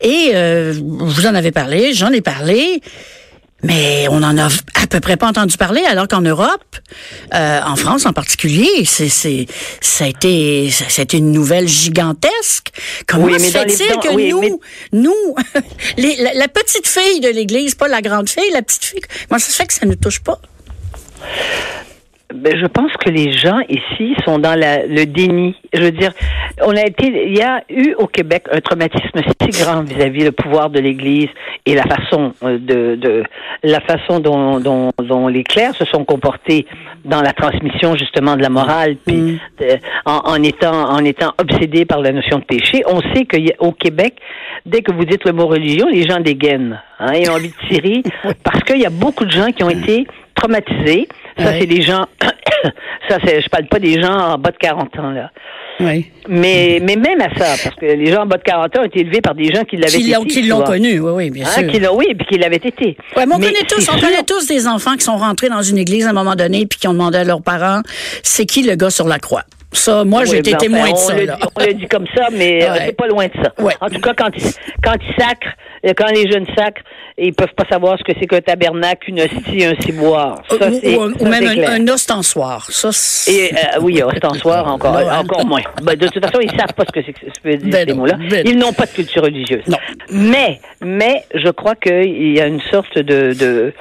Et 0.00 0.30
euh, 0.34 0.72
vous 0.80 1.26
en 1.26 1.34
avez 1.34 1.50
parlé, 1.50 1.92
j'en 1.92 2.10
ai 2.10 2.20
parlé. 2.20 2.80
Mais 3.64 4.08
on 4.10 4.22
en 4.24 4.36
a 4.38 4.46
à 4.46 4.86
peu 4.88 4.98
près 5.00 5.16
pas 5.16 5.28
entendu 5.28 5.56
parler, 5.56 5.82
alors 5.88 6.08
qu'en 6.08 6.20
Europe, 6.20 6.76
euh, 7.34 7.60
en 7.64 7.76
France 7.76 8.06
en 8.06 8.12
particulier, 8.12 8.84
c'est, 8.84 9.08
c'est, 9.08 9.46
ça 9.80 10.04
a 10.04 10.08
été, 10.08 10.70
ça 10.70 11.00
a 11.00 11.02
été 11.04 11.18
une 11.18 11.30
nouvelle 11.32 11.68
gigantesque. 11.68 12.70
Comment 13.06 13.26
Oui, 13.26 13.38
se 13.38 13.50
fait-il 13.52 13.96
que 14.00 14.12
oui, 14.14 14.30
nous, 14.30 14.40
mais- 14.40 14.50
nous, 14.92 15.36
les- 15.96 16.16
la, 16.16 16.34
la 16.34 16.48
petite 16.48 16.86
fille 16.88 17.20
de 17.20 17.28
l'Église, 17.28 17.76
pas 17.76 17.86
la 17.88 18.02
grande 18.02 18.28
fille, 18.28 18.50
la 18.52 18.62
petite 18.62 18.84
fille, 18.84 19.00
comment 19.28 19.38
ça 19.38 19.50
se 19.50 19.56
fait 19.56 19.66
que 19.66 19.74
ça 19.74 19.86
ne 19.86 19.94
touche 19.94 20.20
pas? 20.20 20.40
Ben, 22.34 22.56
je 22.56 22.66
pense 22.66 22.92
que 22.94 23.10
les 23.10 23.32
gens 23.32 23.60
ici 23.68 24.14
sont 24.24 24.38
dans 24.38 24.58
la- 24.58 24.86
le 24.86 25.04
déni. 25.06 25.54
Je 25.72 25.82
veux 25.82 25.90
dire, 25.90 26.12
on 26.64 26.74
a 26.76 26.82
été, 26.86 27.06
il 27.28 27.36
y 27.36 27.42
a 27.42 27.62
eu 27.68 27.94
au 27.98 28.06
Québec 28.06 28.44
un 28.50 28.60
traumatisme 28.60 29.20
si 29.40 29.62
grand 29.62 29.82
vis-à-vis 29.82 30.24
le 30.24 30.32
pouvoir 30.32 30.70
de 30.70 30.80
l'Église 30.80 31.28
et 31.66 31.74
la 31.74 31.82
façon 31.84 32.32
euh, 32.42 32.58
de, 32.58 32.96
de 32.96 33.22
la 33.62 33.80
façon 33.80 34.20
dont, 34.20 34.60
dont, 34.60 34.90
dont 35.02 35.28
les 35.28 35.44
clercs 35.44 35.74
se 35.76 35.84
sont 35.86 36.04
comportés 36.04 36.66
dans 37.04 37.20
la 37.22 37.32
transmission 37.32 37.94
justement 37.96 38.36
de 38.36 38.42
la 38.42 38.48
morale, 38.50 38.96
puis 39.06 39.38
en, 40.06 40.20
en 40.24 40.42
étant 40.42 40.90
en 40.90 41.04
étant 41.04 41.32
obsédés 41.38 41.84
par 41.84 42.00
la 42.00 42.12
notion 42.12 42.38
de 42.38 42.44
péché. 42.44 42.82
On 42.86 43.00
sait 43.14 43.24
qu'au 43.24 43.72
Québec, 43.72 44.14
dès 44.66 44.82
que 44.82 44.92
vous 44.92 45.04
dites 45.04 45.24
le 45.24 45.32
mot 45.32 45.46
religion, 45.46 45.86
les 45.88 46.02
gens 46.08 46.20
dégainent. 46.20 46.80
Hein, 46.98 47.12
ils 47.14 47.28
ont 47.30 47.34
envie 47.34 47.48
de 47.48 47.68
tirer 47.68 48.02
parce 48.44 48.60
qu'il 48.64 48.78
y 48.80 48.86
a 48.86 48.90
beaucoup 48.90 49.24
de 49.24 49.30
gens 49.32 49.50
qui 49.50 49.64
ont 49.64 49.70
été 49.70 50.06
traumatisés. 50.34 51.08
Ça, 51.38 51.44
Ouais. 51.44 51.56
c'est 51.60 51.66
des 51.66 51.82
gens. 51.82 52.06
ça, 53.08 53.18
c'est. 53.24 53.40
Je 53.40 53.48
parle 53.48 53.66
pas 53.66 53.78
des 53.78 54.00
gens 54.00 54.12
en 54.12 54.38
bas 54.38 54.50
de 54.50 54.56
40 54.58 54.98
ans 54.98 55.10
là. 55.10 55.30
Oui. 55.80 56.10
Mais, 56.28 56.78
mais 56.82 56.96
même 56.96 57.20
à 57.22 57.30
ça, 57.36 57.54
parce 57.64 57.74
que 57.76 57.86
les 57.86 58.12
gens 58.12 58.22
en 58.22 58.26
bas 58.26 58.36
de 58.36 58.42
40 58.42 58.76
ans 58.76 58.82
ont 58.82 58.84
été 58.84 59.00
élevés 59.00 59.20
par 59.22 59.34
des 59.34 59.52
gens 59.52 59.64
qui 59.64 59.76
l'avaient 59.76 59.88
Qui 59.98 60.10
été. 60.10 60.42
l'ont, 60.48 60.60
qui 60.60 60.64
connu, 60.70 61.00
oui, 61.00 61.10
oui, 61.14 61.30
bien 61.30 61.46
Hein, 61.46 61.60
sûr. 61.62 61.66
qui 61.72 61.80
l'ont- 61.80 61.96
oui, 61.96 62.06
puis 62.14 62.26
qui 62.26 62.38
l'avaient 62.38 62.56
été. 62.56 62.96
Ouais, 63.16 63.24
mais 63.26 63.34
on 63.34 63.38
Mais 63.38 63.46
connaît 63.46 63.66
tous, 63.66 63.88
on 63.88 63.98
sûr- 63.98 64.00
connaît 64.08 64.22
tous 64.22 64.46
des 64.46 64.68
enfants 64.68 64.94
qui 64.94 65.00
sont 65.04 65.16
rentrés 65.16 65.48
dans 65.48 65.62
une 65.62 65.78
église 65.78 66.06
à 66.06 66.10
un 66.10 66.12
moment 66.12 66.34
donné 66.36 66.66
puis 66.66 66.78
qui 66.78 66.86
ont 66.88 66.92
demandé 66.92 67.18
à 67.18 67.24
leurs 67.24 67.42
parents, 67.42 67.80
c'est 68.22 68.44
qui 68.46 68.62
le 68.62 68.76
gars 68.76 68.90
sur 68.90 69.08
la 69.08 69.18
croix? 69.18 69.42
Ça, 69.72 70.04
moi, 70.04 70.24
j'ai 70.24 70.38
été 70.38 70.52
ben, 70.52 70.58
témoin 70.58 70.90
de 70.90 70.96
ça, 70.96 71.14
le 71.16 71.24
là. 71.26 71.38
On 71.56 71.64
le 71.64 71.72
dit 71.74 71.86
comme 71.88 72.06
ça, 72.14 72.28
mais 72.32 72.62
euh, 72.64 72.72
Ouais. 72.72 72.78
c'est 72.86 72.96
pas 72.96 73.06
loin 73.06 73.26
de 73.26 73.32
ça. 73.42 73.52
Ouais. 73.62 73.72
En 73.80 73.88
tout 73.88 74.00
cas, 74.00 74.12
quand 74.16 74.28
ils, 74.36 74.42
quand 74.84 74.94
ils 75.00 75.14
sacrent, 75.22 75.56
euh, 75.86 75.92
quand 75.96 76.10
les 76.14 76.30
jeunes 76.30 76.46
sacrent, 76.56 76.82
ils 77.18 77.32
peuvent 77.32 77.54
pas 77.56 77.64
savoir 77.70 77.98
ce 77.98 78.04
que 78.04 78.12
c'est 78.18 78.26
qu'un 78.26 78.40
tabernacle, 78.40 79.08
une 79.10 79.20
hostie, 79.20 79.64
un 79.64 79.74
ciboire. 79.80 80.42
Ça, 80.48 80.68
ou, 80.68 80.80
c'est, 80.82 80.96
ou- 80.96 81.24
même 81.26 81.46
un, 81.66 81.88
ostensoir. 81.92 82.66
Ça, 82.70 82.90
Et 83.30 83.50
euh, 83.52 83.80
oui, 83.80 84.02
ostensoir 84.02 84.66
encore, 84.72 84.96
Ouais. 84.96 85.04
encore 85.10 85.46
moins. 85.46 85.62
Ben, 85.82 85.94
de 85.96 86.06
toute 86.08 86.24
façon, 86.24 86.40
ils 86.40 86.50
savent 86.50 86.74
pas 86.76 86.84
ce 86.86 86.92
que 86.92 87.00
c'est 87.04 87.12
que 87.12 87.20
ce 87.20 87.56
dire 87.56 87.70
Ben 87.70 87.88
ces 87.88 87.94
mots-là. 87.94 88.16
ben 88.30 88.42
Ils 88.46 88.56
n'ont 88.58 88.72
pas 88.72 88.86
de 88.86 88.90
culture 88.92 89.22
religieuse. 89.22 89.62
Non. 89.68 89.78
Mais, 90.10 90.60
mais, 90.82 91.24
je 91.34 91.48
crois 91.50 91.74
qu'il 91.76 92.32
y 92.32 92.40
a 92.40 92.46
une 92.46 92.60
sorte 92.70 92.98
de, 92.98 93.32
de 93.34 93.72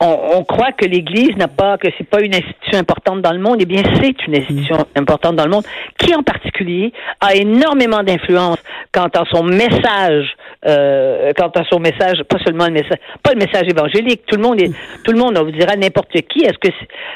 on, 0.00 0.18
on 0.34 0.44
croit 0.44 0.72
que 0.72 0.84
l'Église 0.84 1.36
n'a 1.36 1.48
pas, 1.48 1.78
que 1.78 1.88
c'est 1.96 2.04
pas 2.08 2.20
une 2.20 2.34
institution 2.34 2.78
importante 2.78 3.22
dans 3.22 3.32
le 3.32 3.38
monde. 3.38 3.56
Eh 3.60 3.64
bien, 3.64 3.82
c'est 4.00 4.26
une 4.26 4.36
institution 4.36 4.86
importante 4.94 5.36
dans 5.36 5.44
le 5.44 5.50
monde, 5.50 5.64
qui 5.98 6.14
en 6.14 6.22
particulier 6.22 6.92
a 7.20 7.34
énormément 7.34 8.02
d'influence 8.02 8.58
quant 8.92 9.06
à 9.14 9.24
son 9.30 9.42
message, 9.44 10.36
euh, 10.66 11.32
quant 11.36 11.48
à 11.48 11.64
son 11.70 11.78
message, 11.80 12.22
pas 12.24 12.38
seulement 12.44 12.66
le 12.66 12.72
message, 12.72 12.98
pas 13.22 13.32
le 13.32 13.38
message 13.38 13.68
évangélique. 13.68 14.22
Tout 14.26 14.36
le 14.36 14.42
monde 14.42 14.60
est, 14.60 14.70
tout 15.04 15.12
le 15.12 15.18
monde, 15.18 15.38
on 15.38 15.44
vous 15.44 15.50
dira 15.50 15.76
n'importe 15.76 16.12
qui. 16.28 16.44
Est-ce 16.44 16.58
que 16.58 16.68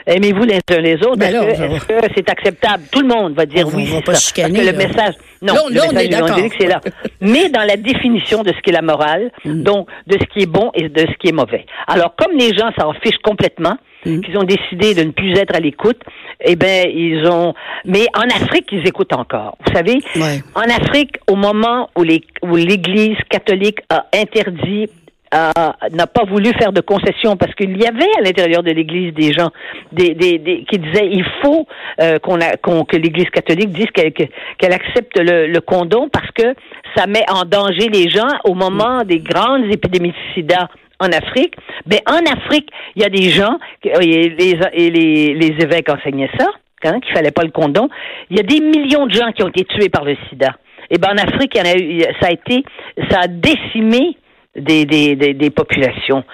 aimez-vous 0.06 0.44
les 0.44 0.56
uns 0.70 0.80
les 0.80 0.94
autres? 1.06 1.22
Est-ce 1.22 1.86
que- 1.86 1.92
va. 1.94 2.08
c'est 2.14 2.30
acceptable? 2.30 2.84
Tout 2.90 3.00
le 3.00 3.08
monde 3.08 3.34
va 3.34 3.44
dire 3.46 3.66
On 3.68 3.76
oui. 3.76 3.86
va 3.86 4.00
pas 4.00 4.14
ça. 4.14 4.20
chicaner, 4.28 4.54
Parce 4.58 4.66
que 4.70 4.72
le 4.72 4.78
là. 4.78 4.86
message, 4.88 5.14
non, 5.42 5.54
Là, 5.54 5.60
le 5.68 5.74
là, 5.74 5.82
on 5.82 5.92
message 5.92 6.04
est 6.04 6.08
d'accord. 6.08 6.28
évangélique, 6.28 6.54
c'est 6.58 6.66
là. 6.66 6.80
Mais 7.20 7.48
dans 7.50 7.62
la 7.62 7.76
définition 7.76 8.42
de 8.42 8.52
ce 8.52 8.60
qu'est 8.62 8.72
la 8.72 8.82
morale, 8.82 9.30
Mm. 9.44 9.62
donc 9.62 9.88
de 10.06 10.18
ce 10.18 10.24
qui 10.32 10.40
est 10.42 10.46
bon 10.50 10.70
et 10.74 10.88
de 10.88 11.00
ce 11.00 11.12
qui 11.18 11.28
est 11.28 11.32
mauvais. 11.32 11.64
Alors, 11.86 12.14
comme 12.16 12.36
les 12.36 12.52
gens 12.54 12.69
s'en 12.78 12.92
fichent 12.94 13.18
complètement, 13.22 13.76
Mm. 14.06 14.20
qu'ils 14.22 14.38
ont 14.38 14.44
décidé 14.44 14.94
de 14.94 15.02
ne 15.02 15.10
plus 15.10 15.32
être 15.38 15.54
à 15.54 15.60
l'écoute, 15.60 16.00
eh 16.42 16.56
ben 16.56 16.86
ils 16.88 17.26
ont. 17.28 17.52
Mais 17.84 18.06
en 18.14 18.22
Afrique, 18.22 18.66
ils 18.72 18.86
écoutent 18.88 19.12
encore. 19.14 19.58
Vous 19.66 19.74
savez, 19.74 19.98
Ouais. 20.16 20.40
en 20.54 20.62
Afrique, 20.62 21.16
au 21.30 21.36
moment 21.36 21.90
où 21.98 22.02
les 22.02 22.22
où 22.42 22.56
l'Église 22.56 23.18
catholique 23.28 23.80
a 23.90 24.06
interdit 24.14 24.88
n'a 25.32 26.06
pas 26.08 26.24
voulu 26.24 26.50
faire 26.58 26.72
de 26.72 26.80
concessions 26.80 27.36
parce 27.36 27.54
qu'il 27.54 27.76
y 27.80 27.86
avait 27.86 28.08
à 28.18 28.22
l'intérieur 28.22 28.62
de 28.64 28.72
l'Église 28.72 29.14
des 29.14 29.32
gens 29.32 29.50
des, 29.92 30.14
des, 30.14 30.38
des- 30.38 30.64
qui 30.64 30.78
disaient 30.78 31.08
il 31.08 31.24
faut 31.42 31.66
euh, 32.00 32.18
qu'on 32.18 32.40
a 32.40 32.56
que 32.56 32.96
l'Église 32.96 33.30
catholique 33.30 33.70
dise 33.70 33.86
qu'elle 33.94 34.12
que- 34.12 34.24
qu'elle 34.58 34.72
accepte 34.72 35.16
le, 35.18 35.46
le 35.46 35.60
condom 35.60 36.08
parce 36.08 36.30
que 36.32 36.54
ça 36.96 37.06
met 37.06 37.24
en 37.30 37.44
danger 37.44 37.88
les 37.92 38.08
gens 38.08 38.26
au 38.44 38.54
moment 38.54 39.04
des 39.04 39.18
grandes 39.20 39.66
épidémies 39.72 40.10
de 40.10 40.34
sida 40.34 40.68
en 41.00 41.10
Afrique. 41.12 41.54
Ben 41.86 42.00
en 42.06 42.24
Afrique, 42.30 42.68
il 42.94 43.02
y 43.02 43.04
a 43.04 43.08
des 43.08 43.30
gens 43.30 43.58
et 43.82 44.28
les, 44.28 44.90
les, 44.90 45.34
les 45.34 45.64
évêques 45.64 45.88
enseignaient 45.88 46.30
ça, 46.38 46.46
hein, 46.84 47.00
qu'il 47.00 47.14
fallait 47.14 47.32
pas 47.32 47.42
le 47.42 47.50
condom. 47.50 47.88
Il 48.30 48.36
y 48.36 48.40
a 48.40 48.44
des 48.44 48.60
millions 48.60 49.06
de 49.06 49.12
gens 49.12 49.32
qui 49.32 49.42
ont 49.42 49.48
été 49.48 49.64
tués 49.64 49.88
par 49.88 50.04
le 50.04 50.16
sida. 50.28 50.56
Et 50.90 50.98
ben 50.98 51.10
en 51.12 51.18
Afrique, 51.18 51.52
il 51.54 51.58
y 51.58 51.60
en 51.62 51.72
a 51.72 51.76
eu, 51.76 52.00
ça 52.20 52.28
a 52.28 52.32
été, 52.32 52.64
ça 53.10 53.20
a 53.22 53.26
décimé 53.28 54.16
des, 54.56 54.84
des, 54.84 55.14
des, 55.14 55.34
des 55.34 55.50
populations. 55.50 56.24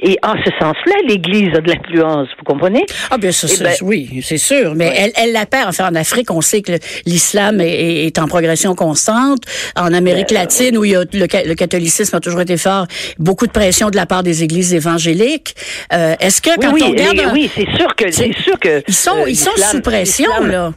Et 0.00 0.18
en 0.22 0.34
ce 0.44 0.50
sens-là, 0.60 0.94
l'Église 1.08 1.54
a 1.56 1.60
de 1.60 1.70
l'influence, 1.72 2.28
vous 2.38 2.44
comprenez? 2.44 2.84
Ah 3.10 3.16
bien 3.18 3.32
ça, 3.32 3.46
Eh 3.50 3.62
ben- 3.62 3.74
oui, 3.82 4.20
c'est 4.22 4.36
sûr. 4.36 4.74
Mais 4.74 4.88
Ouais. 4.88 4.94
elle, 4.98 5.12
elle 5.16 5.32
la 5.32 5.46
perd. 5.46 5.68
Enfin, 5.68 5.88
en 5.90 5.94
Afrique, 5.94 6.30
on 6.30 6.40
sait 6.42 6.60
que 6.60 6.72
l'islam 7.06 7.60
est, 7.60 8.18
en 8.18 8.26
progression 8.28 8.74
constante. 8.74 9.40
En 9.76 9.92
Amérique 9.94 10.28
Ben, 10.30 10.34
latine, 10.40 10.76
où 10.76 10.84
il 10.84 10.90
y 10.92 10.96
a 10.96 11.04
le, 11.10 11.26
ca- 11.30 11.44
le 11.44 11.54
catholicisme 11.54 12.14
a 12.16 12.20
toujours 12.20 12.40
été 12.42 12.56
fort, 12.56 12.86
beaucoup 13.18 13.46
de 13.46 13.52
pression 13.52 13.88
de 13.90 13.96
la 13.96 14.06
part 14.06 14.22
des 14.22 14.42
églises 14.42 14.74
évangéliques. 14.74 15.54
Euh, 15.92 16.14
Est-ce 16.20 16.42
que 16.42 16.50
quand 16.60 16.72
oui, 16.72 16.82
on 16.84 16.90
regarde, 16.90 17.32
oui, 17.32 17.50
c'est 17.54 17.68
sûr 17.76 17.94
que, 17.96 18.10
c'est 18.10 18.32
sûr 18.42 18.58
que 18.60 18.82
ils 18.86 18.94
sont, 18.94 19.16
euh, 19.22 19.28
ils 19.30 19.36
sont 19.36 19.50
l'islam- 19.56 19.70
sous 19.76 19.80
pression 19.80 20.30
là. 20.44 20.72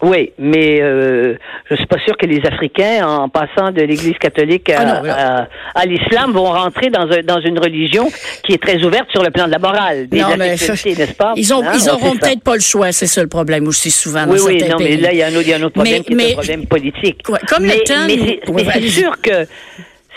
Oui, 0.00 0.32
mais 0.38 0.80
euh, 0.80 1.34
je 1.68 1.74
suis 1.74 1.86
pas 1.86 1.98
sûr 1.98 2.16
que 2.16 2.24
les 2.24 2.40
Africains, 2.46 3.04
en 3.04 3.28
passant 3.28 3.72
de 3.72 3.82
l'Église 3.82 4.16
catholique 4.20 4.70
à, 4.70 4.76
Ah 4.78 4.84
non, 4.84 5.02
non. 5.02 5.12
à- 5.12 5.48
à 5.74 5.86
l'islam, 5.86 6.30
vont 6.32 6.44
rentrer 6.44 6.88
dans, 6.88 7.10
un, 7.10 7.22
dans 7.24 7.40
une 7.40 7.58
religion 7.58 8.08
qui 8.44 8.52
est 8.52 8.62
très 8.62 8.80
ouverte 8.84 9.10
sur 9.10 9.24
le 9.24 9.30
plan 9.30 9.46
de 9.46 9.50
la 9.52 9.58
morale, 9.58 10.08
des 10.08 10.20
Non, 10.20 10.28
mais 10.38 10.50
n'est-ce 10.50 11.14
pas? 11.14 11.32
ils 11.36 11.52
ont, 11.52 11.64
Hein, 11.64 11.72
ils 11.74 11.90
on 11.90 11.94
auront 11.94 12.12
peut-être 12.16 12.42
pas 12.44 12.54
le 12.54 12.60
choix. 12.60 12.92
C'est 12.92 13.08
ça 13.08 13.22
le 13.22 13.28
problème 13.28 13.66
aussi 13.66 13.90
souvent 13.90 14.24
dans 14.24 14.34
Oui, 14.34 14.38
oui, 14.46 14.60
certains 14.60 14.74
non, 14.74 14.84
mais 14.84 14.96
là, 14.98 15.12
il 15.12 15.18
y 15.18 15.22
a 15.22 15.26
un 15.26 15.30
autre, 15.30 15.42
il 15.42 15.48
y 15.48 15.52
a 15.52 15.56
un 15.56 15.62
autre 15.62 15.74
problème 15.74 16.02
Mais- 16.10 16.16
qui 16.16 16.22
est 16.26 16.30
un 16.30 16.34
problème 16.34 16.66
politique. 16.66 17.20
Ouais, 17.28 17.40
comme 17.48 17.64
le 17.64 17.68
mais, 17.70 17.80
temps- 17.80 17.94
mais 18.06 18.40
c'est 18.44 18.50
Ouais, 18.80 18.88
sûr 18.88 19.20
que 19.20 19.46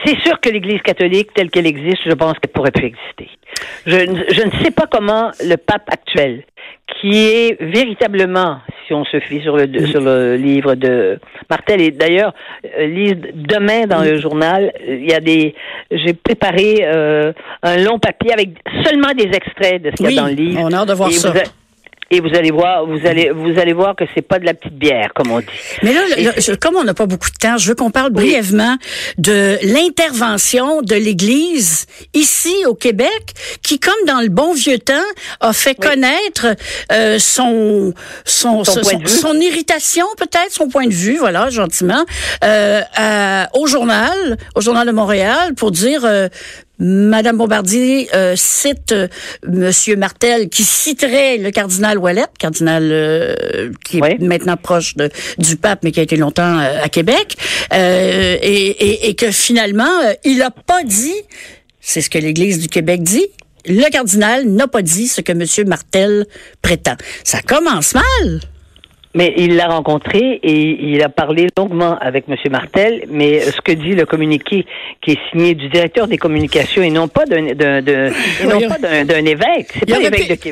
c'est 0.05 0.19
sûr 0.21 0.39
que 0.39 0.49
l'Église 0.49 0.81
catholique, 0.81 1.33
telle 1.33 1.49
qu'elle 1.49 1.67
existe, 1.67 2.01
je 2.05 2.13
pense 2.13 2.37
qu'elle 2.39 2.51
pourrait 2.51 2.71
plus 2.71 2.85
exister. 2.87 3.29
Je, 3.85 3.97
ne- 3.97 4.23
je 4.29 4.41
ne 4.45 4.63
sais 4.63 4.71
pas 4.71 4.85
comment 4.89 5.31
le 5.45 5.55
pape 5.57 5.89
actuel, 5.91 6.43
qui 6.99 7.17
est 7.17 7.57
véritablement, 7.61 8.59
si 8.87 8.93
on 8.93 9.03
se 9.05 9.19
fie 9.19 9.41
sur 9.41 9.55
le, 9.57 9.67
sur 9.87 10.01
le 10.01 10.35
livre 10.35 10.75
de 10.75 11.19
Martel, 11.49 11.81
et 11.81 11.91
d'ailleurs, 11.91 12.33
euh, 12.77 12.85
lise 12.85 13.15
demain 13.33 13.85
dans 13.87 14.01
le 14.03 14.17
journal, 14.17 14.71
il 14.87 15.09
y 15.09 15.13
a 15.13 15.19
des, 15.19 15.55
j'ai 15.91 16.13
préparé 16.13 16.79
euh, 16.81 17.33
un 17.63 17.77
long 17.77 17.99
papier 17.99 18.33
avec 18.33 18.49
seulement 18.85 19.11
des 19.15 19.29
extraits 19.35 19.81
de 19.81 19.91
ce 19.91 19.95
qu'il 19.95 20.11
y 20.11 20.17
a 20.17 20.21
dans 20.21 20.27
le 20.27 20.33
livre. 20.33 20.61
on 20.63 20.71
a 20.71 20.77
hâte 20.77 20.89
de 20.89 20.93
voir 20.93 21.09
Et 21.09 21.13
ça. 21.13 21.31
vous 21.31 21.39
et 22.11 22.19
vous 22.19 22.35
allez 22.35 22.51
voir, 22.51 22.85
vous 22.85 22.99
allez, 23.05 23.31
vous 23.31 23.57
allez 23.57 23.73
voir 23.73 23.95
que 23.95 24.03
c'est 24.13 24.21
pas 24.21 24.37
de 24.37 24.45
la 24.45 24.53
petite 24.53 24.75
bière, 24.77 25.11
comme 25.15 25.31
on 25.31 25.39
dit. 25.39 25.45
Mais 25.81 25.93
là, 25.93 26.01
comme 26.59 26.75
on 26.75 26.83
n'a 26.83 26.93
pas 26.93 27.05
beaucoup 27.05 27.29
de 27.29 27.37
temps, 27.37 27.57
je 27.57 27.69
veux 27.69 27.75
qu'on 27.75 27.89
parle 27.91 28.11
brièvement 28.11 28.75
de 29.17 29.57
l'intervention 29.63 30.81
de 30.81 30.95
l'Église 30.95 31.85
ici 32.13 32.53
au 32.67 32.75
Québec, 32.75 33.33
qui, 33.63 33.79
comme 33.79 33.93
dans 34.05 34.19
le 34.21 34.29
bon 34.29 34.53
vieux 34.53 34.79
temps, 34.79 34.93
a 35.39 35.53
fait 35.53 35.75
connaître 35.75 36.47
euh, 36.91 37.17
son 37.19 37.93
son 38.25 38.63
Son 39.07 39.33
irritation, 39.39 40.05
peut-être 40.17 40.51
son 40.51 40.67
point 40.67 40.87
de 40.87 40.93
vue, 40.93 41.17
voilà, 41.17 41.49
gentiment, 41.49 42.03
euh, 42.43 42.81
à- 42.95 43.47
au 43.53 43.67
journal, 43.67 44.37
au 44.55 44.61
journal 44.61 44.85
de 44.85 44.91
Montréal, 44.91 45.53
pour 45.55 45.71
dire. 45.71 46.03
euh, 46.05 46.27
Madame 46.83 47.37
Bombardier 47.37 48.09
euh, 48.15 48.33
cite 48.35 48.91
euh, 48.91 49.07
Monsieur 49.47 49.95
Martel 49.95 50.49
qui 50.49 50.63
citerait 50.63 51.37
le 51.37 51.51
cardinal 51.51 51.99
Ouellet, 51.99 52.25
cardinal 52.39 52.89
euh, 52.91 53.71
qui 53.85 53.99
est 53.99 54.01
Oui. 54.01 54.17
maintenant 54.19 54.57
proche 54.57 54.95
de, 54.95 55.09
du 55.37 55.57
pape, 55.57 55.81
mais 55.83 55.91
qui 55.91 55.99
a 55.99 56.03
été 56.03 56.17
longtemps 56.17 56.57
euh, 56.59 56.81
à 56.83 56.89
Québec, 56.89 57.37
euh, 57.71 58.37
et, 58.41 58.67
et, 58.69 59.09
et 59.09 59.13
que 59.15 59.29
finalement, 59.29 59.91
il 60.25 60.39
n'a 60.39 60.49
pas 60.49 60.83
dit, 60.83 61.13
c'est 61.81 62.01
ce 62.01 62.09
que 62.09 62.17
l'Église 62.17 62.57
du 62.57 62.67
Québec 62.67 63.03
dit, 63.03 63.27
le 63.67 63.87
cardinal 63.91 64.45
n'a 64.47 64.67
pas 64.67 64.81
dit 64.81 65.07
ce 65.07 65.21
que 65.21 65.33
Monsieur 65.33 65.65
Martel 65.65 66.25
prétend. 66.63 66.95
Ça 67.23 67.41
commence 67.41 67.93
mal. 67.93 68.39
Mais 69.13 69.33
il 69.37 69.55
l'a 69.55 69.67
rencontré 69.67 70.39
et 70.41 70.91
il 70.91 71.03
a 71.03 71.09
parlé 71.09 71.47
longuement 71.57 71.97
avec 71.99 72.25
M. 72.29 72.35
Martel, 72.49 73.03
mais 73.09 73.39
ce 73.39 73.59
que 73.61 73.71
dit 73.71 73.93
le 73.93 74.05
communiqué 74.05 74.65
qui 75.01 75.11
est 75.11 75.19
signé 75.31 75.53
du 75.53 75.67
directeur 75.69 76.07
des 76.07 76.17
communications 76.17 76.81
et 76.81 76.89
non 76.89 77.07
pas 77.07 77.25
d'un 77.25 77.45
évêque, 79.25 79.67
c'est 79.73 79.89
pas 79.89 79.99
l'évêque 79.99 80.43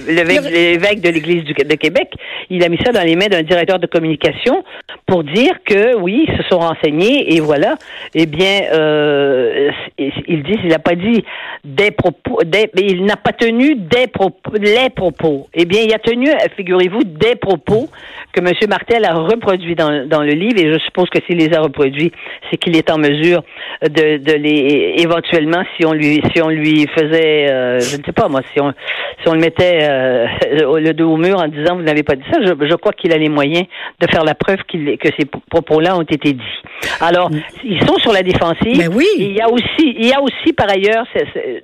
de, 0.41 0.49
l'évêque 0.49 1.01
de 1.01 1.09
l'Église 1.09 1.43
de 1.45 1.75
Québec, 1.75 2.11
il 2.49 2.63
a 2.63 2.69
mis 2.69 2.79
ça 2.83 2.91
dans 2.91 3.03
les 3.03 3.15
mains 3.15 3.27
d'un 3.27 3.43
directeur 3.43 3.79
de 3.79 3.87
communication 3.87 4.63
pour 5.05 5.23
dire 5.23 5.53
que 5.65 5.95
oui, 5.95 6.25
ils 6.27 6.37
se 6.37 6.43
sont 6.49 6.59
renseignés 6.59 7.35
et 7.35 7.39
voilà, 7.39 7.75
eh 8.13 8.25
bien, 8.25 8.61
euh, 8.73 9.71
il 9.97 10.43
dit, 10.43 10.57
il 10.63 10.69
n'a 10.69 10.79
pas 10.79 10.95
dit 10.95 11.23
des 11.63 11.91
propos, 11.91 12.39
des, 12.43 12.69
il 12.77 13.05
n'a 13.05 13.17
pas 13.17 13.33
tenu 13.33 13.75
des 13.75 14.07
propos, 14.07 14.51
les 14.59 14.89
propos. 14.89 15.47
Eh 15.53 15.65
bien, 15.65 15.81
il 15.81 15.93
a 15.93 15.99
tenu, 15.99 16.29
figurez-vous, 16.55 17.03
des 17.03 17.35
propos 17.35 17.89
que 18.33 18.39
M. 18.39 18.48
Martel 18.67 19.05
a 19.05 19.13
reproduit 19.13 19.75
dans, 19.75 20.07
dans 20.07 20.21
le 20.21 20.33
livre, 20.33 20.59
et 20.59 20.73
je 20.73 20.79
suppose 20.79 21.09
que 21.09 21.19
s'il 21.25 21.37
les 21.37 21.53
a 21.53 21.61
reproduits, 21.61 22.11
c'est 22.49 22.57
qu'il 22.57 22.75
est 22.75 22.89
en 22.91 22.97
mesure 22.97 23.43
de, 23.81 24.17
de 24.17 24.33
les 24.33 24.95
éventuellement, 24.97 25.63
si 25.75 25.85
on 25.85 25.93
lui 25.93 26.21
si 26.33 26.41
on 26.41 26.49
lui 26.49 26.87
faisait, 26.87 27.49
euh, 27.49 27.79
je 27.79 27.97
ne 27.97 28.03
sais 28.03 28.11
pas 28.11 28.27
moi, 28.27 28.41
si 28.53 28.61
on 28.61 28.73
si 29.21 29.29
on 29.29 29.33
le 29.33 29.39
mettait 29.39 29.79
euh, 29.83 30.25
le 30.79 30.91
dos 30.93 31.11
au 31.11 31.17
mur 31.17 31.37
en 31.37 31.47
disant 31.47 31.75
vous 31.75 31.83
n'avez 31.83 32.03
pas 32.03 32.15
dit 32.15 32.23
ça, 32.31 32.39
je, 32.41 32.53
je 32.67 32.75
crois 32.75 32.93
qu'il 32.93 33.11
a 33.13 33.17
les 33.17 33.29
moyens 33.29 33.65
de 33.99 34.07
faire 34.11 34.23
la 34.23 34.35
preuve 34.35 34.59
qu'il 34.67 34.97
que 34.97 35.09
ces 35.17 35.25
propos-là 35.25 35.97
ont 35.97 36.01
été 36.01 36.33
dits. 36.33 36.61
Alors, 37.01 37.29
ils 37.63 37.81
sont 37.87 37.97
sur 37.97 38.13
la 38.13 38.23
défensive. 38.23 38.77
Mais 38.77 38.87
oui. 38.87 39.07
Il 39.17 39.33
y 39.33 39.41
a 39.41 39.49
aussi 39.49 39.65
il 39.79 40.07
y 40.07 40.13
a 40.13 40.21
aussi 40.21 40.53
par 40.53 40.69
ailleurs, 40.69 41.05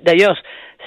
d'ailleurs 0.02 0.36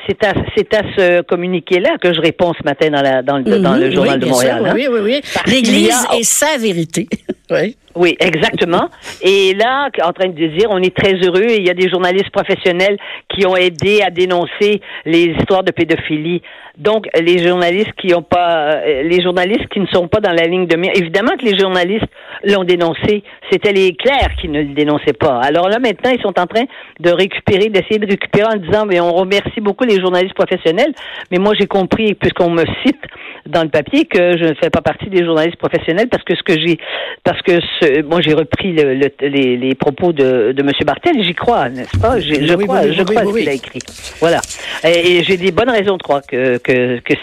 c'est 0.08 0.24
à, 0.24 0.34
c'est 0.56 0.74
à 0.74 0.82
ce 0.98 1.22
communiqué-là 1.22 1.98
que 2.02 2.14
je 2.14 2.22
réponds 2.22 2.54
ce 2.60 2.64
matin 2.64 2.90
dans, 2.90 3.02
la, 3.02 3.22
dans, 3.22 3.38
le, 3.38 3.60
dans 3.60 3.76
le 3.76 3.88
mhm. 3.88 3.94
Journal 3.94 4.20
de 4.20 4.26
Montréal. 4.26 4.64
Hein. 4.66 4.74
Oui, 4.76 4.88
oui, 4.90 5.00
oui. 5.04 5.22
L'Église 5.46 6.06
est 6.18 6.24
sa 6.24 6.58
vérité. 6.58 7.08
oui. 7.52 7.76
Oui, 7.96 8.16
exactement. 8.20 8.90
Et 9.22 9.54
là, 9.56 9.90
en 10.04 10.14
train 10.14 10.30
de 10.30 10.34
dire, 10.34 10.68
on 10.70 10.82
est 10.82 10.96
très 10.96 11.16
heureux. 11.16 11.48
Il 11.50 11.66
y 11.66 11.70
a 11.70 11.74
des 11.74 11.90
journalistes 11.90 12.30
professionnels 12.30 12.98
qui 13.28 13.46
ont 13.46 13.58
aidé 13.58 14.02
à 14.02 14.10
dénoncer 14.10 14.80
les 15.06 15.36
histoires 15.38 15.64
de 15.64 15.72
pédophilie. 15.72 16.42
Donc, 16.78 17.08
les 17.20 17.46
journalistes 17.46 17.92
qui 17.98 18.14
ont 18.14 18.22
pas, 18.22 18.76
euh, 18.76 19.04
les 19.04 19.22
journalistes 19.22 19.68
qui 19.68 19.82
ne 19.82 19.88
sont 19.88 20.08
pas 20.08 20.22
dans 20.22 20.32
la 20.32 20.46
ligne 20.46 20.66
de 20.66 20.78
mire. 20.78 20.92
Évidemment 20.96 21.36
que 21.38 21.44
les 21.44 21.58
journalistes 21.58 22.08
l'ont 22.44 22.64
dénoncé. 22.64 23.24
C'était 23.52 23.74
les 23.74 23.94
clercs 23.94 24.36
qui 24.40 24.48
ne 24.48 24.62
le 24.62 24.74
dénonçaient 24.74 25.14
pas. 25.14 25.40
Alors 25.42 25.70
là, 25.70 25.80
maintenant, 25.80 26.12
ils 26.12 26.22
sont 26.22 26.40
en 26.40 26.48
train 26.48 26.66
de 27.00 27.12
récupérer, 27.12 27.70
d'essayer 27.70 28.00
de 28.00 28.08
récupérer 28.08 28.48
en 28.54 28.58
disant, 28.58 28.86
mais 28.86 29.00
on 29.00 29.14
remercie 29.14 29.62
beaucoup 29.62 29.86
les 29.86 30.00
journalistes 30.00 30.36
professionnels. 30.36 30.94
Mais 31.32 31.38
moi, 31.38 31.54
j'ai 31.60 31.68
compris, 31.68 32.14
puisqu'on 32.14 32.50
me 32.50 32.66
cite 32.86 33.02
dans 33.46 33.64
le 33.64 33.70
papier, 33.70 34.06
que 34.06 34.38
je 34.38 34.46
ne 34.46 34.54
fais 34.54 34.70
pas 34.70 34.82
partie 34.82 35.10
des 35.10 35.26
journalistes 35.26 35.58
professionnels 35.58 36.08
parce 36.10 36.24
que 36.24 36.36
ce 36.36 36.44
que 36.44 36.54
j'ai, 36.60 36.78
parce 37.24 37.42
que 37.42 37.60
ce, 37.80 38.02
moi, 38.04 38.22
j'ai 38.22 38.34
repris 38.34 38.74
le, 38.74 38.94
les, 39.22 39.58
les, 39.58 39.76
propos 39.76 40.14
de, 40.14 40.52
de 40.52 40.62
M. 40.62 40.72
Bartel, 40.86 41.24
j'y 41.24 41.34
crois, 41.34 41.70
n'est-ce 41.70 41.98
pas? 42.00 42.20
Je, 42.20 42.34
je 42.46 42.54
crois, 42.54 42.92
je 42.92 43.04
crois 43.04 43.26
ce 43.26 43.38
qu'il 43.40 43.50
a 43.50 43.54
écrit. 43.54 43.80
Voilà. 44.20 44.42
Et, 44.84 45.24
j'ai 45.24 45.38
des 45.38 45.52
bonnes 45.52 45.70
raisons 45.70 45.98
de 45.98 46.04
croire 46.04 46.22
que, 46.28 46.58
que, 46.58 47.00
que 47.00 47.14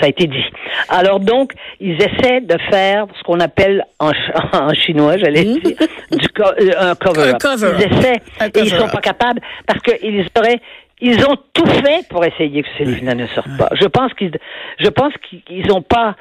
ça 0.00 0.06
a 0.06 0.08
été 0.08 0.26
dit. 0.26 0.44
Alors 0.88 1.20
donc, 1.20 1.52
ils 1.80 1.96
essaient 1.96 2.40
de 2.40 2.56
faire 2.70 3.06
ce 3.18 3.22
qu'on 3.24 3.40
appelle 3.40 3.84
en, 3.98 4.10
en 4.52 4.61
chinois, 4.74 5.16
j'allais 5.16 5.44
hmm? 5.44 5.58
dire, 5.60 5.76
du 6.12 6.28
euh, 6.40 6.70
un 6.78 6.94
cover-up. 6.94 7.38
Cover 7.40 7.72
ils 7.78 7.98
essaient 7.98 8.22
et 8.54 8.60
ils 8.60 8.70
sont 8.70 8.88
pas 8.88 9.00
capables 9.00 9.40
parce 9.66 9.80
qu'ils 9.80 10.26
auraient 10.36 10.60
ils 11.02 11.18
ont 11.26 11.36
tout 11.52 11.66
fait 11.66 12.06
pour 12.08 12.24
essayer 12.24 12.62
que 12.62 12.68
ces 12.78 12.84
livres 12.84 13.12
ne 13.12 13.26
sortent 13.26 13.56
pas. 13.58 13.68
Je 13.72 13.86
pense 13.86 14.14
qu'ils, 14.14 14.38
je 14.78 14.88
pense 14.88 15.12
qu'ils 15.46 15.66
n'ont 15.66 15.82
pas, 15.82 16.14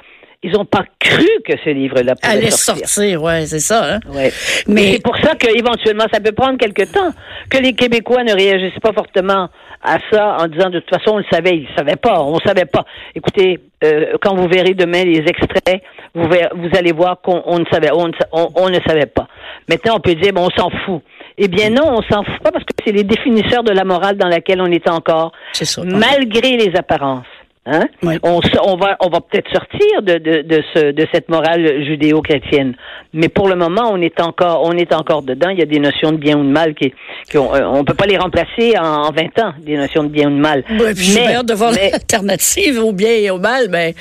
ils 0.43 0.57
ont 0.57 0.65
pas 0.65 0.83
cru 0.99 1.27
que 1.45 1.53
ce 1.63 1.69
livre-là 1.69 2.15
pourrait 2.15 2.33
Allait 2.33 2.51
sortir. 2.51 2.87
sortir, 2.87 3.21
ouais, 3.21 3.45
c'est 3.45 3.59
ça. 3.59 3.95
Hein? 3.95 3.99
Ouais. 4.09 4.31
Mais 4.67 4.93
c'est 4.93 5.03
pour 5.03 5.15
ça 5.17 5.35
qu'éventuellement, 5.35 6.05
ça 6.11 6.19
peut 6.19 6.31
prendre 6.31 6.57
quelque 6.57 6.83
temps 6.91 7.11
que 7.49 7.57
les 7.59 7.73
Québécois 7.73 8.23
ne 8.23 8.33
réagissent 8.33 8.79
pas 8.81 8.93
fortement 8.93 9.49
à 9.83 9.97
ça 10.11 10.37
en 10.39 10.47
disant 10.47 10.69
de 10.69 10.79
toute 10.79 10.89
façon 10.89 11.15
on 11.15 11.17
le 11.17 11.25
savait, 11.31 11.57
ils 11.57 11.67
ne 11.69 11.75
savaient 11.75 11.95
pas, 11.95 12.21
on 12.21 12.35
ne 12.35 12.41
savait 12.45 12.65
pas. 12.65 12.85
Écoutez, 13.15 13.59
euh, 13.83 14.13
quand 14.21 14.35
vous 14.35 14.47
verrez 14.47 14.73
demain 14.73 15.03
les 15.03 15.23
extraits, 15.27 15.81
vous, 16.13 16.27
vous 16.27 16.69
allez 16.77 16.91
voir 16.91 17.19
qu'on 17.21 17.59
ne 17.59 17.65
savait, 17.71 17.89
on, 17.91 18.11
on, 18.31 18.69
ne 18.69 18.79
savait 18.85 19.07
pas. 19.07 19.27
Maintenant, 19.67 19.95
on 19.97 19.99
peut 19.99 20.15
dire 20.15 20.33
bon, 20.33 20.47
on 20.47 20.59
s'en 20.59 20.69
fout. 20.85 21.01
Eh 21.37 21.47
bien 21.47 21.69
non, 21.69 21.97
on 21.97 22.01
s'en 22.03 22.23
fout 22.23 22.39
pas 22.43 22.51
parce 22.51 22.63
que 22.63 22.73
c'est 22.85 22.91
les 22.91 23.03
définisseurs 23.03 23.63
de 23.63 23.71
la 23.71 23.83
morale 23.83 24.17
dans 24.17 24.27
laquelle 24.27 24.61
on 24.61 24.71
est 24.71 24.87
encore, 24.87 25.31
ça, 25.53 25.81
malgré 25.83 26.57
les 26.57 26.75
apparences. 26.77 27.25
Hein? 27.67 27.83
On, 28.23 28.39
on, 28.63 28.75
va, 28.75 28.97
on 29.01 29.09
va 29.09 29.21
peut-être 29.21 29.47
sortir 29.53 30.01
de, 30.01 30.17
de, 30.17 30.41
de, 30.41 30.63
ce, 30.73 30.91
de 30.91 31.07
cette 31.13 31.29
morale 31.29 31.83
judéo-chrétienne, 31.85 32.73
mais 33.13 33.29
pour 33.29 33.47
le 33.47 33.55
moment, 33.55 33.91
on 33.91 34.01
est 34.01 34.19
encore, 34.19 34.63
on 34.63 34.71
est 34.71 34.91
encore 34.91 35.21
dedans. 35.21 35.49
Il 35.49 35.59
y 35.59 35.61
a 35.61 35.67
des 35.67 35.77
notions 35.77 36.11
de 36.11 36.17
bien 36.17 36.39
ou 36.39 36.43
de 36.43 36.49
mal 36.49 36.73
qui, 36.73 36.91
qui 37.29 37.37
on, 37.37 37.53
euh, 37.53 37.61
on 37.65 37.83
peut 37.83 37.93
pas 37.93 38.07
les 38.07 38.17
remplacer 38.17 38.75
en, 38.79 39.11
20 39.11 39.39
ans, 39.43 39.53
des 39.59 39.77
notions 39.77 40.03
de 40.03 40.09
bien 40.09 40.29
ou 40.29 40.35
de 40.35 40.41
mal. 40.41 40.63
Ouais, 40.71 40.95
puis 40.95 41.13
mais, 41.13 41.43
de 41.43 41.53
voir 41.53 41.71
l'alternative 41.71 42.79
au 42.79 42.93
bien 42.93 43.11
et 43.11 43.29
au 43.29 43.37
mal, 43.37 43.67
mais 43.69 43.93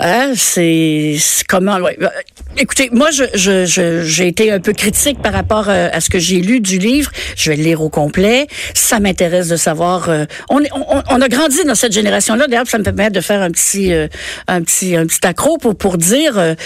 Hein, 0.00 0.32
c'est 0.34 1.16
comment. 1.48 1.76
Euh, 1.76 2.08
écoutez, 2.56 2.90
moi 2.90 3.10
j'ai 3.12 4.26
été 4.26 4.50
un 4.50 4.58
peu 4.58 4.72
critique 4.72 5.22
par 5.22 5.32
rapport 5.32 5.68
euh, 5.68 5.88
à 5.92 6.00
ce 6.00 6.10
que 6.10 6.18
j'ai 6.18 6.40
lu 6.40 6.58
du 6.58 6.78
livre. 6.78 7.12
Je 7.36 7.50
vais 7.50 7.56
le 7.56 7.62
lire 7.62 7.80
au 7.80 7.90
complet. 7.90 8.48
Ça 8.74 8.98
m'intéresse 8.98 9.46
de 9.46 9.56
savoir. 9.56 10.08
Euh, 10.08 10.24
on, 10.50 10.62
on, 10.74 11.20
a 11.20 11.28
grandi 11.28 11.62
dans 11.64 11.76
cette 11.76 11.92
génération-là. 11.92 12.48
D'ailleurs, 12.48 12.66
ça 12.66 12.78
me 12.78 12.82
permet 12.82 13.10
de 13.10 13.20
faire 13.20 13.40
un 13.40 13.52
petit 13.52 13.92
un 14.48 14.62
petit 14.62 14.96
un 14.96 15.06
petit 15.06 15.24
accro 15.24 15.58
pour 15.58 15.76
pour 15.76 15.96
dire 15.96 16.56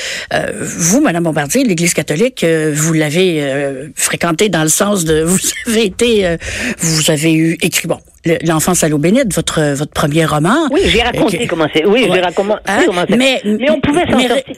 vous, 0.60 1.02
Madame 1.02 1.24
Bombardier, 1.24 1.64
l'Église 1.64 1.92
catholique, 1.92 2.44
vous 2.44 2.94
l'avez 2.94 3.90
fréquenté 3.94 4.48
dans 4.48 4.62
le 4.62 4.70
sens 4.70 5.04
de 5.04 5.22
vous 5.22 5.38
avez 5.66 5.84
été 5.84 6.36
vous 6.78 7.10
avez 7.10 7.34
eu 7.34 7.58
écrit 7.60 7.88
bon 7.88 8.00
L'enfance 8.44 8.84
à 8.84 8.88
l'eau 8.88 8.98
bénite, 8.98 9.34
votre, 9.34 9.74
votre 9.74 9.92
premier 9.92 10.24
roman. 10.24 10.68
Oui, 10.70 10.80
j'ai 10.86 11.02
raconté 11.02 11.46
comment 11.46 11.66
c'est. 11.74 11.84
Oui, 11.86 12.08
j'ai 12.12 12.20
raconté 12.20 12.52
hein? 12.66 12.82
comment 12.86 13.04
mais, 13.10 13.40
mais 13.44 13.70
on 13.70 13.80
pouvait 13.80 14.04
s'en 14.10 14.18
sortir. 14.20 14.54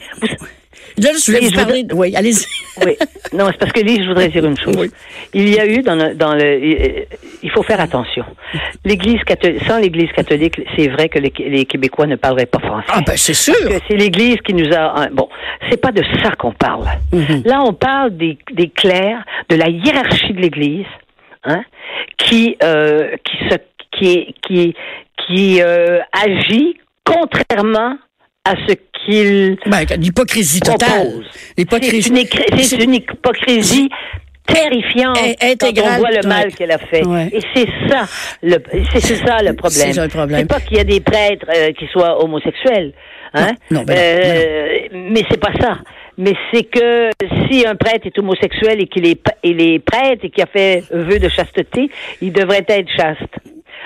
Là, 0.97 1.09
je 1.17 1.31
voulais 1.31 1.47
vous 1.47 1.55
parler. 1.55 1.85
Oui, 1.93 2.15
allez-y. 2.15 2.45
oui. 2.85 2.95
Non, 3.33 3.47
c'est 3.51 3.57
parce 3.57 3.71
que 3.71 3.79
Lise, 3.79 4.01
je 4.03 4.07
voudrais 4.07 4.29
dire 4.29 4.45
une 4.45 4.57
chose. 4.57 4.89
Il 5.33 5.49
y 5.49 5.59
a 5.59 5.65
eu 5.65 5.81
dans 5.81 5.95
le, 5.95 6.15
dans 6.15 6.33
le, 6.33 6.59
il 7.41 7.51
faut 7.51 7.63
faire 7.63 7.79
attention. 7.79 8.25
L'Église 8.83 9.23
catholique, 9.23 9.63
sans 9.67 9.77
l'Église 9.79 10.11
catholique, 10.11 10.61
c'est 10.75 10.89
vrai 10.89 11.09
que 11.09 11.19
les, 11.19 11.33
les, 11.39 11.65
Québécois 11.65 12.07
ne 12.07 12.15
parleraient 12.15 12.45
pas 12.45 12.59
français. 12.59 12.87
Ah 12.89 13.01
ben 13.05 13.15
c'est 13.15 13.33
sûr. 13.33 13.55
c'est 13.87 13.95
l'Église 13.95 14.37
qui 14.45 14.53
nous 14.53 14.71
a. 14.73 15.07
Bon, 15.11 15.29
c'est 15.69 15.79
pas 15.79 15.91
de 15.91 16.03
ça 16.21 16.31
qu'on 16.31 16.51
parle. 16.51 16.85
Mm-hmm. 17.13 17.47
Là, 17.47 17.63
on 17.65 17.73
parle 17.73 18.17
des, 18.17 18.37
des 18.53 18.69
clercs, 18.69 19.23
de 19.49 19.55
la 19.55 19.69
hiérarchie 19.69 20.33
de 20.33 20.41
l'Église, 20.41 20.85
hein, 21.43 21.63
qui 22.17 22.57
euh, 22.63 23.15
qui 23.23 23.37
se 23.49 23.57
qui 23.91 24.35
qui 24.41 24.75
qui 25.27 25.61
euh, 25.61 25.99
agit 26.13 26.77
contrairement 27.03 27.97
à 28.43 28.55
ce 28.67 28.73
qu'il 29.05 29.57
ben, 29.65 29.85
l'hypocrisie 29.97 30.61
totale. 30.61 31.23
L'hypocrisie. 31.57 32.01
C'est 32.63 32.83
une, 32.83 32.93
hypocrisie 32.95 33.89
terrifiante 34.45 35.17
quand 35.59 35.71
on 35.77 35.97
voit 35.97 36.11
le 36.11 36.27
mal 36.27 36.53
qu'elle 36.53 36.71
a 36.71 36.77
fait. 36.77 37.03
Et 37.31 37.41
c'est 37.53 37.67
ça 37.89 38.05
le 38.41 38.57
c'est 38.99 39.15
ça 39.15 39.41
le 39.41 39.53
problème. 39.53 39.93
C'est 39.93 40.45
pas 40.45 40.59
qu'il 40.59 40.77
y 40.77 40.79
a 40.79 40.83
des 40.83 40.99
prêtres 40.99 41.45
euh, 41.55 41.71
qui 41.73 41.87
soient 41.87 42.23
homosexuels, 42.23 42.93
hein. 43.33 43.51
Non, 43.69 43.83
ben 43.83 43.95
euh, 43.97 44.87
mais 44.91 45.23
c'est 45.29 45.39
pas 45.39 45.53
ça 45.59 45.77
mais 46.17 46.33
c'est 46.53 46.63
que 46.63 47.09
si 47.47 47.65
un 47.65 47.75
prêtre 47.75 48.05
est 48.05 48.17
homosexuel 48.19 48.81
et 48.81 48.87
qu'il 48.87 49.07
est, 49.07 49.21
il 49.43 49.61
est 49.61 49.79
prêtre 49.79 50.23
et 50.23 50.29
qu'il 50.29 50.43
a 50.43 50.47
fait 50.47 50.83
vœu 50.91 51.19
de 51.19 51.29
chasteté, 51.29 51.89
il 52.21 52.31
devrait 52.33 52.65
être 52.67 52.89
chaste. 52.95 53.35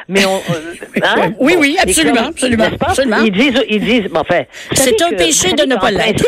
Mais 0.07 0.25
on, 0.25 0.35
euh, 0.37 0.99
hein? 1.03 1.31
oui, 1.39 1.55
oui, 1.57 1.77
absolument, 1.81 2.27
absolument, 2.27 2.65
absolument. 2.79 3.17
Ils 3.23 3.31
disent, 3.31 3.63
ils 3.69 3.83
disent, 3.83 4.11
bon, 4.11 4.19
enfin, 4.21 4.43
c'est 4.73 5.01
un 5.01 5.11
péché 5.11 5.53
de 5.53 5.63
ne 5.63 5.75
pas 5.75 5.91
l'être. 5.91 6.25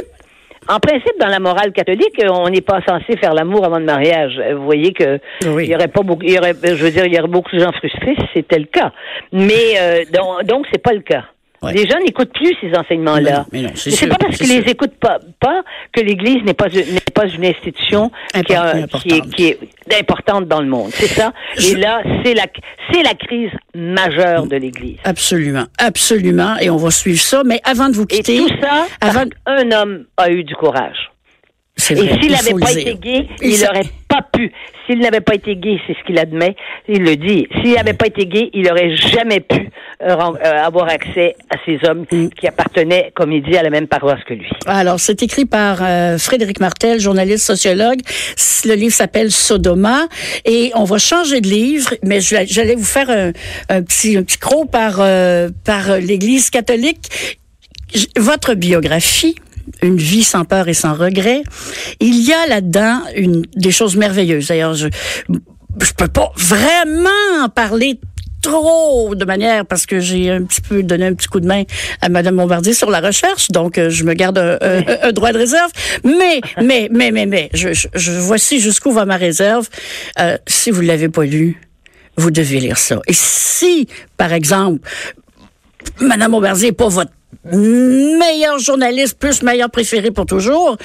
En 0.70 0.80
principe, 0.80 1.18
dans 1.20 1.28
la 1.28 1.40
morale 1.40 1.72
catholique, 1.72 2.22
on 2.30 2.50
n'est 2.50 2.62
pas 2.62 2.82
censé 2.86 3.16
faire 3.18 3.34
l'amour 3.34 3.66
avant 3.66 3.80
le 3.80 3.86
mariage. 3.86 4.34
Vous 4.54 4.66
voyez 4.66 4.92
que 4.92 5.20
il 5.42 5.64
y 5.64 5.74
aurait 5.74 5.88
pas 5.88 6.02
beaucoup, 6.02 6.24
il 6.24 6.34
y 6.34 6.38
aurait, 6.38 6.54
je 6.62 6.74
veux 6.74 6.92
dire, 6.92 7.06
il 7.06 7.14
y 7.14 7.20
aurait 7.20 7.30
beaucoup 7.30 7.56
de 7.56 7.60
gens 7.60 7.72
frustrés 7.72 8.16
si 8.18 8.26
c'était 8.34 8.60
le 8.60 8.66
cas. 8.66 8.92
Mais 9.32 9.80
euh, 9.80 10.04
donc, 10.12 10.44
donc 10.44 10.66
c'est 10.72 10.82
pas 10.82 10.92
le 10.92 11.00
cas. 11.00 11.24
Les 11.64 11.88
gens 11.88 12.00
n'écoutent 12.00 12.34
plus 12.34 12.56
ces 12.62 12.78
enseignements-là. 12.78 13.46
Mais 13.52 13.62
non, 13.62 13.72
c'est 13.76 14.08
pas 14.08 14.16
parce 14.16 14.38
qu'ils 14.38 14.50
les 14.50 14.70
écoutent 14.70 15.00
pas, 15.00 15.20
pas 15.40 15.64
que 15.92 16.02
l'Église 16.02 16.44
n'est 16.44 16.54
pas 16.54 16.68
n'est 16.68 17.00
pas 17.14 17.28
une 17.28 17.46
institution 17.46 18.12
qui, 18.34 18.54
est, 18.54 19.36
qui, 19.36 19.46
est, 19.48 19.60
importante 20.00 20.48
dans 20.48 20.62
le 20.62 20.68
monde. 20.68 20.92
C'est 20.92 21.08
ça. 21.08 21.34
Et 21.58 21.76
là, 21.76 22.02
c'est 22.24 22.34
la 22.34 22.46
c'est 22.92 23.04
la 23.04 23.16
crise 23.16 23.52
majeure 23.76 24.46
de 24.46 24.56
l'Église. 24.56 24.98
Absolument, 25.04 25.66
absolument. 25.80 26.58
Et 26.62 26.70
on 26.70 26.78
va 26.78 26.92
suivre 26.92 27.20
ça. 27.20 27.42
Mais 27.44 27.60
avant 27.64 27.90
de 27.90 27.96
vous 27.96 28.06
quitter, 28.06 28.36
Et 28.36 28.40
tout 28.40 28.50
ça, 28.62 28.86
avant... 29.02 29.26
un 29.46 29.72
homme 29.72 30.06
a 30.18 30.30
eu 30.30 30.44
du 30.44 30.56
courage. 30.56 31.12
Et 31.78 31.96
s'il 31.96 32.32
n'avait 32.32 32.60
pas 32.60 32.72
été 32.72 32.96
gay, 32.96 33.28
il 33.42 33.62
n'aurait 33.62 33.90
pas 34.08 34.22
pu. 34.34 34.52
S'il 34.86 35.00
n'avait 35.00 35.22
pas 35.22 35.36
été 35.36 35.56
gay, 35.56 35.80
c'est 35.86 35.94
ce 35.94 36.04
qu'il 36.06 36.18
admet, 36.18 36.56
il 36.88 37.04
le 37.04 37.18
dit. 37.18 37.48
S'il 37.62 37.74
n'avait 37.74 37.94
pas 37.94 38.08
été 38.08 38.26
gay, 38.26 38.50
il 38.54 38.64
n'aurait 38.64 38.96
jamais 38.96 39.42
pu 39.42 39.70
euh, 40.02 40.16
euh, 40.16 40.64
avoir 40.64 40.88
accès 40.88 41.36
à 41.50 41.58
ces 41.66 41.80
hommes 41.88 42.06
mm. 42.12 42.30
qui 42.30 42.48
appartenaient, 42.48 43.12
comme 43.14 43.32
il 43.32 43.44
dit, 43.44 43.58
à 43.58 43.64
la 43.64 43.70
même 43.70 43.88
paroisse 43.88 44.24
que 44.26 44.34
lui. 44.34 44.50
Alors, 44.66 45.00
c'est 45.00 45.22
écrit 45.24 45.46
par 45.46 45.80
euh, 45.82 46.18
Frédéric 46.18 46.60
Martel, 46.60 47.00
journaliste 47.00 47.46
sociologue. 47.46 48.00
Le 48.66 48.74
livre 48.74 48.94
s'appelle 48.94 49.32
Sodoma 49.32 50.08
et 50.46 50.72
on 50.76 50.84
va 50.84 50.98
changer 50.98 51.42
de 51.42 51.48
livre, 51.48 51.94
mais 52.04 52.20
j'allais 52.22 52.76
vous 52.76 52.84
faire 52.84 53.10
un, 53.10 53.82
petit 53.82 54.18
un 54.18 54.24
petit 54.24 54.40
croc 54.40 54.70
par 54.72 54.96
par 55.64 55.98
l'Église 56.00 56.50
catholique. 56.50 57.08
Votre 58.18 58.56
biographie 58.56 59.36
une 59.82 59.98
vie 59.98 60.24
sans 60.24 60.46
peur 60.46 60.68
et 60.68 60.74
sans 60.74 60.94
regret. 60.94 61.44
Il 62.00 62.22
y 62.22 62.34
a 62.34 62.48
là-dedans 62.48 63.02
une 63.16 63.44
des 63.56 63.72
choses 63.72 63.96
merveilleuses. 63.96 64.48
D'ailleurs, 64.48 64.74
je 64.74 64.88
je 65.80 65.92
peux 65.94 66.08
pas 66.08 66.32
vraiment 66.36 67.10
en 67.44 67.50
parler 67.50 68.00
trop 68.42 69.16
de 69.16 69.26
manière 69.26 69.66
parce 69.66 69.86
que 69.86 70.00
j'ai 70.00 70.32
un 70.32 70.44
petit 70.44 70.62
peu 70.62 70.84
donné 70.84 71.06
un 71.06 71.14
petit 71.14 71.28
coup 71.28 71.40
de 71.40 71.48
main 71.48 71.64
à 72.02 72.10
Madame 72.10 72.38
Bombardier 72.38 72.74
sur 72.74 72.90
la 72.90 73.02
recherche, 73.02 73.50
donc 73.50 73.78
euh, 73.78 73.90
je 73.90 74.04
me 74.04 74.14
garde 74.14 74.38
un, 74.38 75.12
droit 75.12 75.32
de 75.32 75.38
réserve. 75.38 75.72
Mais, 76.04 76.42
mais, 76.62 76.90
mais, 76.92 77.12
mais, 77.12 77.26
mais, 77.26 77.50
je, 77.54 77.70
je, 77.74 78.12
voici 78.12 78.60
jusqu'où 78.60 78.92
va 78.92 79.06
ma 79.06 79.18
réserve. 79.18 79.68
Euh, 80.20 80.38
si 80.48 80.72
vous 80.72 80.82
l'avez 80.82 81.10
pas 81.10 81.26
lu, 81.26 81.62
vous 82.16 82.32
devez 82.32 82.60
lire 82.60 82.78
ça. 82.78 83.00
Et 83.08 83.14
si, 83.14 83.88
par 84.18 84.34
exemple, 84.34 84.88
Madame 86.00 86.32
Bombardier 86.32 86.70
n'est 86.70 86.76
pas 86.76 86.88
votre 86.88 87.12
meilleur 87.46 88.60
journaliste, 88.60 89.18
plus 89.18 89.42
meilleur 89.42 89.70
préféré 89.70 90.12
pour 90.12 90.26
toujours. 90.26 90.78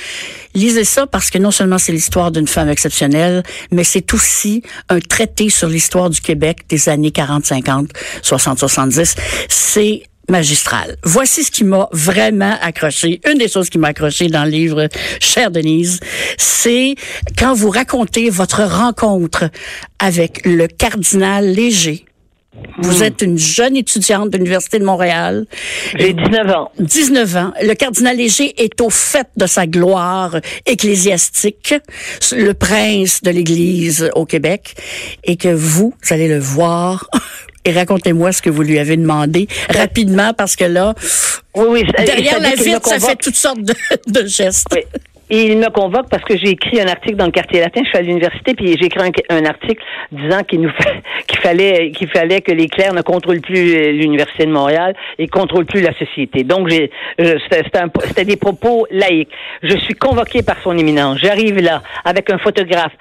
Lisez 0.55 0.85
ça 0.85 1.07
parce 1.07 1.31
que 1.31 1.39
non 1.39 1.51
seulement 1.51 1.79
c'est 1.79 1.93
l'histoire 1.93 2.31
d'une 2.31 2.49
femme 2.49 2.69
exceptionnelle, 2.69 3.43
mais 3.71 3.85
c'est 3.85 4.13
aussi 4.15 4.63
un 4.89 5.01
traité 5.01 5.49
sur 5.49 5.69
l'histoire 5.69 6.11
du 6.11 6.21
Québec 6.21 6.61
des 6.69 6.89
années 6.89 7.11
40, 7.11 7.45
50, 7.45 7.89
60, 8.23 8.59
70. 8.59 9.15
C'est 9.49 10.03
magistral. 10.29 10.97
Voici 11.03 11.45
ce 11.45 11.51
qui 11.51 11.65
m'a 11.65 11.89
vraiment 11.93 12.57
accroché. 12.61 13.21
Une 13.29 13.39
des 13.39 13.49
choses 13.49 13.71
qui 13.71 13.79
m'a 13.79 13.89
accroché 13.89 14.29
dans 14.29 14.45
le 14.45 14.51
livre 14.51 14.89
Chère 15.21 15.51
Denise, 15.51 16.01
c'est 16.39 16.95
quand 17.39 17.55
vous 17.55 17.71
racontez 17.71 18.31
votre 18.31 18.63
rencontre 18.63 19.51
avec 19.99 20.45
le 20.45 20.67
cardinal 20.69 21.47
Léger 21.47 22.05
vous 22.79 23.01
hmm. 23.01 23.05
êtes 23.05 23.23
une 23.23 23.39
jeune 23.39 23.77
étudiante 23.77 24.31
de 24.31 24.37
l'Université 24.37 24.79
de 24.79 24.85
Montréal. 24.85 25.47
J'ai 25.99 26.13
19 26.13 26.51
ans. 26.51 26.71
19 26.79 27.37
ans. 27.37 27.53
Le 27.63 27.75
cardinal 27.75 28.17
Léger 28.17 28.55
est 28.63 28.81
au 28.81 28.91
fait 28.91 29.27
de 29.37 29.47
sa 29.47 29.67
gloire 29.67 30.37
ecclésiastique, 30.67 31.75
le 32.33 32.53
prince 32.53 33.23
de 33.23 33.31
l'Église 33.31 34.11
au 34.15 34.27
Québec, 34.27 34.75
et 35.25 35.37
que 35.37 35.49
vous, 35.49 35.95
vous 36.03 36.13
allez 36.13 36.29
le 36.29 36.39
voir. 36.39 37.09
Et 37.65 37.71
racontez-moi 37.71 38.33
ce 38.33 38.43
que 38.43 38.51
vous 38.51 38.63
lui 38.63 38.81
avez 38.81 38.97
demandé 38.97 39.47
rapidement, 39.69 40.35
parce 40.35 40.57
que 40.57 40.65
là, 40.65 40.95
oui, 41.55 41.65
oui, 41.69 41.85
derrière 42.05 42.41
la 42.41 42.57
vitre, 42.57 42.85
ça 42.85 42.99
fait 42.99 43.15
toutes 43.15 43.37
sortes 43.37 43.63
de, 43.63 43.75
de 44.09 44.27
gestes. 44.27 44.67
Oui. 44.73 44.81
Il 45.31 45.59
me 45.59 45.71
convoque 45.71 46.09
parce 46.11 46.25
que 46.25 46.37
j'ai 46.37 46.51
écrit 46.51 46.81
un 46.81 46.89
article 46.89 47.17
dans 47.17 47.27
le 47.27 47.31
quartier 47.31 47.61
latin. 47.61 47.81
Je 47.85 47.89
suis 47.89 47.99
à 47.99 48.03
l'université, 48.03 48.55
puis 48.55 48.77
j'ai 48.79 48.87
écrit 48.87 49.01
un, 49.31 49.45
article 49.45 49.83
disant 50.11 50.43
qu'il 50.43 50.61
nous 50.61 50.73
qu'il 51.27 51.39
fallait 51.39 51.91
qu'il 51.93 52.09
fallait 52.09 52.41
que 52.41 52.53
les 52.53 52.69
clercs 52.69 52.95
ne 52.95 53.03
contrôlent 53.03 53.41
plus 53.41 53.75
euh, 53.75 53.93
l'université 53.93 54.47
de 54.47 54.53
Montréal 54.53 54.95
et 55.19 55.29
contrôlent 55.29 55.67
plus 55.67 55.81
la 55.81 55.95
société. 55.95 56.45
Donc 56.45 56.69
j'ai 56.69 56.91
c'était 57.19 58.25
des 58.25 58.37
propos 58.37 58.87
laïques. 58.91 59.31
Je 59.63 59.77
suis 59.77 59.95
convoqué 59.95 60.43
par 60.43 60.61
son 60.63 60.77
éminence. 60.77 61.19
J'arrive 61.19 61.59
là 61.61 61.83
avec 62.05 62.31
un 62.31 62.39
photographe 62.39 62.93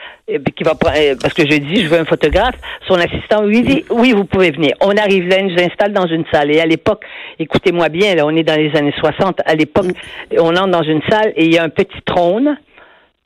qui 0.56 0.63
va 0.63 0.72
euh, 0.72 1.15
parce 1.22 1.34
que 1.34 1.44
je 1.44 1.58
dis 1.58 1.84
je 1.84 1.88
veux 1.88 2.00
un 2.00 2.06
photographe. 2.06 2.56
Son 2.88 2.96
assistant 2.96 3.44
lui 3.44 3.62
dit 3.62 3.86
oui 3.89 4.13
vous 4.13 4.26
pouvez 4.26 4.52
venir. 4.52 4.74
On 4.82 4.96
arrive 4.98 5.28
là, 5.28 5.39
il 5.39 5.48
nous 5.48 5.63
installe 5.63 5.94
dans 5.94 6.08
une 6.08 6.26
salle. 6.32 6.52
Et 6.52 6.60
à 6.60 6.65
l'époque, 6.65 7.04
écoutez-moi 7.39 7.89
bien, 7.89 8.15
là 8.15 8.26
on 8.26 8.36
est 8.36 8.44
dans 8.44 8.60
les 8.60 8.76
années 8.76 8.94
60. 8.98 9.39
À 9.46 9.56
l'époque, 9.56 9.88
on 10.38 10.56
entre 10.56 10.67
dans 10.67 10.84
une 10.84 11.02
salle 11.10 11.34
et 11.36 11.46
il 11.46 11.54
y 11.54 11.58
a 11.58 11.63
un 11.63 11.70
petit 11.70 12.02
tronc 12.06 12.56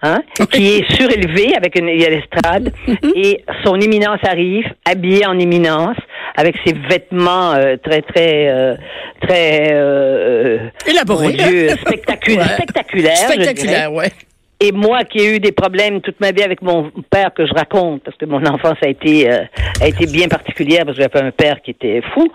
Hein, 0.02 0.22
qui 0.52 0.68
est 0.68 0.92
surélevé 0.94 1.56
avec 1.56 1.80
une 1.80 1.88
l'estrade 1.88 2.74
mm-hmm. 2.86 3.12
et 3.16 3.44
son 3.64 3.80
éminence 3.80 4.20
arrive 4.24 4.66
habillé 4.84 5.26
en 5.26 5.40
éminence 5.40 5.98
avec 6.36 6.58
ses 6.66 6.74
vêtements 6.74 7.54
euh, 7.54 7.78
très 7.82 8.02
très 8.02 8.50
euh, 8.50 8.76
très 9.22 9.70
euh, 9.72 10.68
élaborés 10.86 11.70
spectaculaires 11.82 12.56
spectaculaires 12.56 13.18
spectaculaire 13.18 13.94
ouais 13.94 14.12
et 14.60 14.72
moi 14.72 15.04
qui 15.04 15.20
ai 15.20 15.36
eu 15.36 15.40
des 15.40 15.52
problèmes 15.52 16.02
toute 16.02 16.20
ma 16.20 16.32
vie 16.32 16.44
avec 16.44 16.62
mon 16.62 16.92
père 17.10 17.34
que 17.34 17.46
je 17.46 17.54
raconte 17.54 18.04
parce 18.04 18.18
que 18.18 18.26
mon 18.26 18.44
enfance 18.46 18.78
a 18.82 18.88
été 18.88 19.30
a 19.30 19.88
été 19.88 20.06
bien 20.06 20.28
particulière 20.28 20.86
parce 20.86 20.98
que 20.98 21.04
j'avais 21.04 21.26
un 21.26 21.32
père 21.32 21.62
qui 21.62 21.72
était 21.72 22.02
fou 22.14 22.28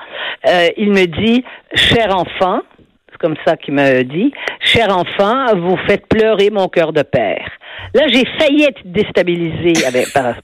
il 0.76 0.90
me 0.90 1.06
dit 1.06 1.44
cher 1.74 2.16
enfant 2.16 2.61
comme 3.20 3.37
ça 3.46 3.56
qu'il 3.56 3.74
m'a 3.74 4.02
dit, 4.02 4.33
cher 4.61 4.88
enfant, 4.96 5.54
vous 5.54 5.76
faites 5.87 6.06
pleurer 6.09 6.50
mon 6.50 6.68
cœur 6.68 6.92
de 6.92 7.02
père. 7.02 7.48
Là, 7.94 8.04
j'ai 8.09 8.24
failli 8.38 8.64
être 8.64 8.80
déstabilisée 8.85 9.87
avec, 9.87 10.12
par, 10.12 10.35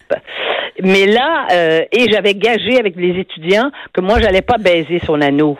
mais 0.82 1.06
là, 1.06 1.46
euh, 1.52 1.84
et 1.92 2.10
j'avais 2.10 2.34
gagé 2.34 2.78
avec 2.78 2.96
les 2.96 3.20
étudiants 3.20 3.70
que 3.92 4.00
moi, 4.00 4.20
j'allais 4.20 4.42
pas 4.42 4.58
baiser 4.58 5.00
son 5.04 5.20
anneau. 5.20 5.56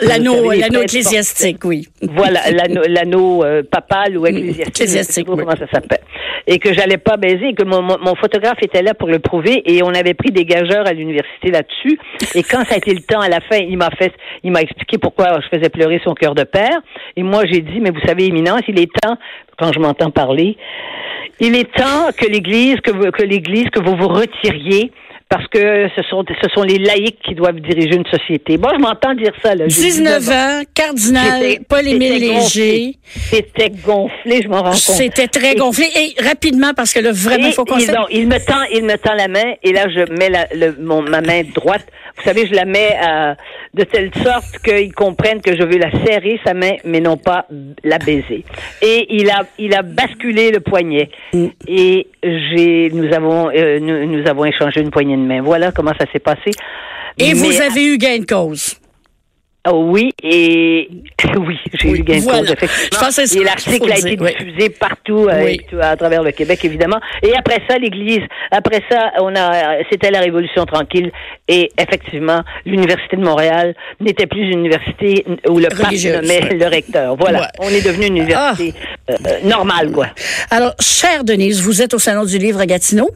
L'anneau, 0.00 0.50
l'anneau 0.50 0.82
ecclésiastique, 0.82 1.64
oui. 1.64 1.88
Voilà, 2.02 2.40
l'anneau 2.88 3.44
euh, 3.44 3.62
papal 3.62 4.18
ou 4.18 4.26
ecclésiastique. 4.26 4.68
ecclésiastique 4.68 5.28
oui. 5.28 5.36
comment 5.38 5.56
ça 5.56 5.68
s'appelle. 5.72 6.00
Et 6.46 6.58
que 6.58 6.72
j'allais 6.74 6.98
pas 6.98 7.16
baiser, 7.16 7.48
et 7.48 7.54
que 7.54 7.64
mon, 7.64 7.82
mon, 7.82 8.14
photographe 8.16 8.58
était 8.62 8.82
là 8.82 8.94
pour 8.94 9.08
le 9.08 9.20
prouver, 9.20 9.62
et 9.64 9.82
on 9.82 9.94
avait 9.94 10.14
pris 10.14 10.30
des 10.32 10.44
gageurs 10.44 10.86
à 10.86 10.92
l'université 10.92 11.50
là-dessus. 11.50 11.98
Et 12.34 12.42
quand 12.42 12.64
ça 12.64 12.74
a 12.74 12.78
été 12.78 12.92
le 12.92 13.00
temps, 13.00 13.20
à 13.20 13.28
la 13.28 13.40
fin, 13.40 13.58
il 13.58 13.76
m'a 13.76 13.90
fait, 13.90 14.12
il 14.42 14.50
m'a 14.50 14.60
expliqué 14.60 14.98
pourquoi 14.98 15.40
je 15.40 15.56
faisais 15.56 15.70
pleurer 15.70 16.00
son 16.04 16.14
cœur 16.14 16.34
de 16.34 16.44
père. 16.44 16.80
Et 17.16 17.22
moi, 17.22 17.44
j'ai 17.46 17.60
dit, 17.60 17.80
mais 17.80 17.90
vous 17.90 18.04
savez, 18.04 18.26
éminence, 18.26 18.62
il 18.66 18.80
est 18.80 18.90
temps, 18.92 19.16
quand 19.56 19.72
je 19.72 19.78
m'entends 19.78 20.10
parler, 20.10 20.56
il 21.40 21.56
est 21.56 21.72
temps 21.74 22.10
que 22.16 22.26
l'Église, 22.26 22.76
que, 22.80 23.10
que 23.10 23.22
l'Église, 23.22 23.68
que 23.70 23.80
vous 23.80 23.96
vous 23.96 24.08
retiriez 24.08 24.92
parce 25.32 25.48
que 25.48 25.88
ce 25.96 26.02
sont, 26.10 26.22
ce 26.28 26.48
sont 26.50 26.62
les 26.62 26.76
laïcs 26.76 27.18
qui 27.24 27.34
doivent 27.34 27.58
diriger 27.58 27.96
une 27.96 28.04
société. 28.04 28.58
Moi, 28.58 28.72
je 28.76 28.82
m'entends 28.82 29.14
dire 29.14 29.32
ça. 29.42 29.54
Là. 29.54 29.66
19 29.66 30.28
ans, 30.28 30.62
cardinal 30.74 31.42
Paul-Émile 31.66 32.18
Léger. 32.20 32.96
C'était 33.02 33.70
gonflé, 33.70 34.42
je 34.42 34.48
m'en 34.48 34.58
rends 34.60 34.72
compte. 34.72 34.76
C'était 34.76 35.28
très 35.28 35.54
gonflé. 35.54 35.86
Et 35.96 36.22
rapidement, 36.22 36.74
parce 36.76 36.92
que 36.92 37.00
là, 37.00 37.12
vraiment, 37.12 37.46
il 37.46 37.52
faut 37.54 37.64
qu'on 37.64 37.78
il, 37.78 37.90
il, 38.10 38.28
me 38.28 38.44
tend, 38.44 38.62
il 38.74 38.84
me 38.84 38.98
tend 38.98 39.14
la 39.14 39.28
main, 39.28 39.54
et 39.62 39.72
là, 39.72 39.88
je 39.88 40.12
mets 40.12 40.28
la, 40.28 40.46
le, 40.54 40.76
mon, 40.78 41.00
ma 41.00 41.22
main 41.22 41.40
droite. 41.54 41.86
Vous 42.18 42.24
savez, 42.24 42.46
je 42.46 42.54
la 42.54 42.66
mets 42.66 42.94
euh, 43.02 43.34
de 43.72 43.84
telle 43.84 44.10
sorte 44.22 44.58
qu'ils 44.62 44.92
comprennent 44.92 45.40
que 45.40 45.56
je 45.56 45.62
veux 45.62 45.78
la 45.78 45.90
serrer, 46.04 46.38
sa 46.44 46.52
main, 46.52 46.74
mais 46.84 47.00
non 47.00 47.16
pas 47.16 47.46
la 47.82 47.98
baiser. 47.98 48.44
Et 48.82 49.06
il 49.08 49.30
a, 49.30 49.44
il 49.58 49.74
a 49.74 49.82
basculé 49.82 50.50
le 50.50 50.60
poignet. 50.60 51.08
Mm. 51.32 51.46
Et 51.66 52.06
j'ai, 52.22 52.90
nous 52.92 53.12
avons, 53.14 53.50
euh, 53.50 53.78
nous, 53.80 54.06
nous 54.06 54.28
avons 54.28 54.44
échangé 54.44 54.80
une 54.80 54.90
poignée 54.90 55.16
de 55.16 55.21
mais 55.26 55.40
voilà 55.40 55.72
comment 55.72 55.92
ça 55.98 56.06
s'est 56.12 56.18
passé. 56.18 56.50
Et 57.18 57.34
vous 57.34 57.60
avez 57.60 57.84
eu 57.84 57.98
gain 57.98 58.18
de 58.18 58.26
cause. 58.26 58.76
Oh 59.70 59.84
oui, 59.90 60.10
et 60.24 60.88
oui, 61.36 61.56
j'ai 61.74 61.90
eu 61.90 62.02
gain 62.02 62.18
de 62.18 62.24
cause, 62.24 62.50
effectivement. 62.50 63.40
et 63.40 63.44
l'article 63.44 63.92
a 63.92 63.98
été 63.98 64.16
diffusé 64.16 64.70
partout 64.70 65.28
euh, 65.28 65.54
à 65.80 65.96
travers 65.96 66.24
le 66.24 66.32
Québec, 66.32 66.64
évidemment. 66.64 66.98
Et 67.22 67.32
après 67.36 67.60
ça, 67.68 67.78
l'Église, 67.78 68.22
après 68.50 68.82
ça, 68.90 69.12
on 69.20 69.32
a, 69.36 69.84
c'était 69.88 70.10
la 70.10 70.18
Révolution 70.18 70.64
tranquille. 70.66 71.12
Et 71.46 71.70
effectivement, 71.78 72.42
l'Université 72.66 73.16
de 73.16 73.22
Montréal 73.22 73.76
n'était 74.00 74.26
plus 74.26 74.50
une 74.50 74.58
université 74.58 75.24
où 75.48 75.60
le 75.60 75.68
pape 75.68 75.92
nommait 75.92 76.56
le 76.56 76.66
recteur. 76.66 77.14
Voilà, 77.14 77.48
on 77.60 77.68
est 77.68 77.86
devenu 77.86 78.06
une 78.06 78.16
université 78.16 78.74
ah. 79.08 79.12
euh, 79.12 79.48
normale, 79.48 79.92
quoi. 79.92 80.08
Alors, 80.50 80.74
chère 80.80 81.22
Denise, 81.22 81.62
vous 81.62 81.80
êtes 81.82 81.94
au 81.94 82.00
Salon 82.00 82.24
du 82.24 82.36
Livre 82.36 82.58
à 82.58 82.66
Gatineau. 82.66 83.10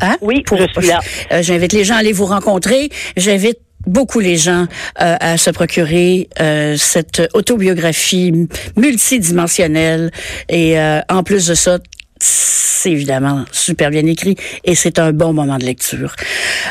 Hein? 0.00 0.16
Oui, 0.20 0.42
pour, 0.42 0.58
je 0.58 0.66
suis 0.80 0.88
là. 0.88 1.00
Euh, 1.32 1.42
j'invite 1.42 1.72
les 1.72 1.84
gens 1.84 1.94
à 1.94 1.98
aller 1.98 2.12
vous 2.12 2.26
rencontrer. 2.26 2.90
J'invite 3.16 3.58
beaucoup 3.86 4.20
les 4.20 4.36
gens 4.36 4.66
euh, 5.00 5.16
à 5.20 5.36
se 5.36 5.50
procurer 5.50 6.28
euh, 6.40 6.76
cette 6.78 7.22
autobiographie 7.34 8.32
multidimensionnelle 8.76 10.10
et 10.48 10.76
en 11.10 11.22
plus 11.22 11.46
de 11.48 11.54
ça 11.54 11.78
c'est 12.18 12.92
évidemment 12.92 13.44
super 13.50 13.90
bien 13.90 14.06
écrit 14.06 14.36
et 14.64 14.74
c'est 14.74 14.98
un 14.98 15.12
bon 15.12 15.34
moment 15.34 15.58
de 15.58 15.64
lecture. 15.64 16.14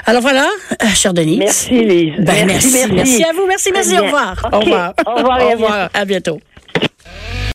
Alors 0.05 0.21
voilà, 0.21 0.47
chère 0.95 1.13
Denise. 1.13 1.37
Merci 1.37 1.85
Lise. 1.85 2.13
Ben, 2.19 2.47
merci, 2.47 2.71
merci, 2.73 2.93
merci, 2.93 3.23
à 3.23 3.33
vous. 3.33 3.45
Merci, 3.47 3.69
merci. 3.71 3.99
Au 3.99 4.03
revoir. 4.03 4.49
Au 4.51 4.59
revoir. 4.59 4.93
Au 5.05 5.15
revoir. 5.15 5.43
Au 5.43 5.51
revoir. 5.51 5.89
À 5.93 6.05
bientôt. 6.05 6.39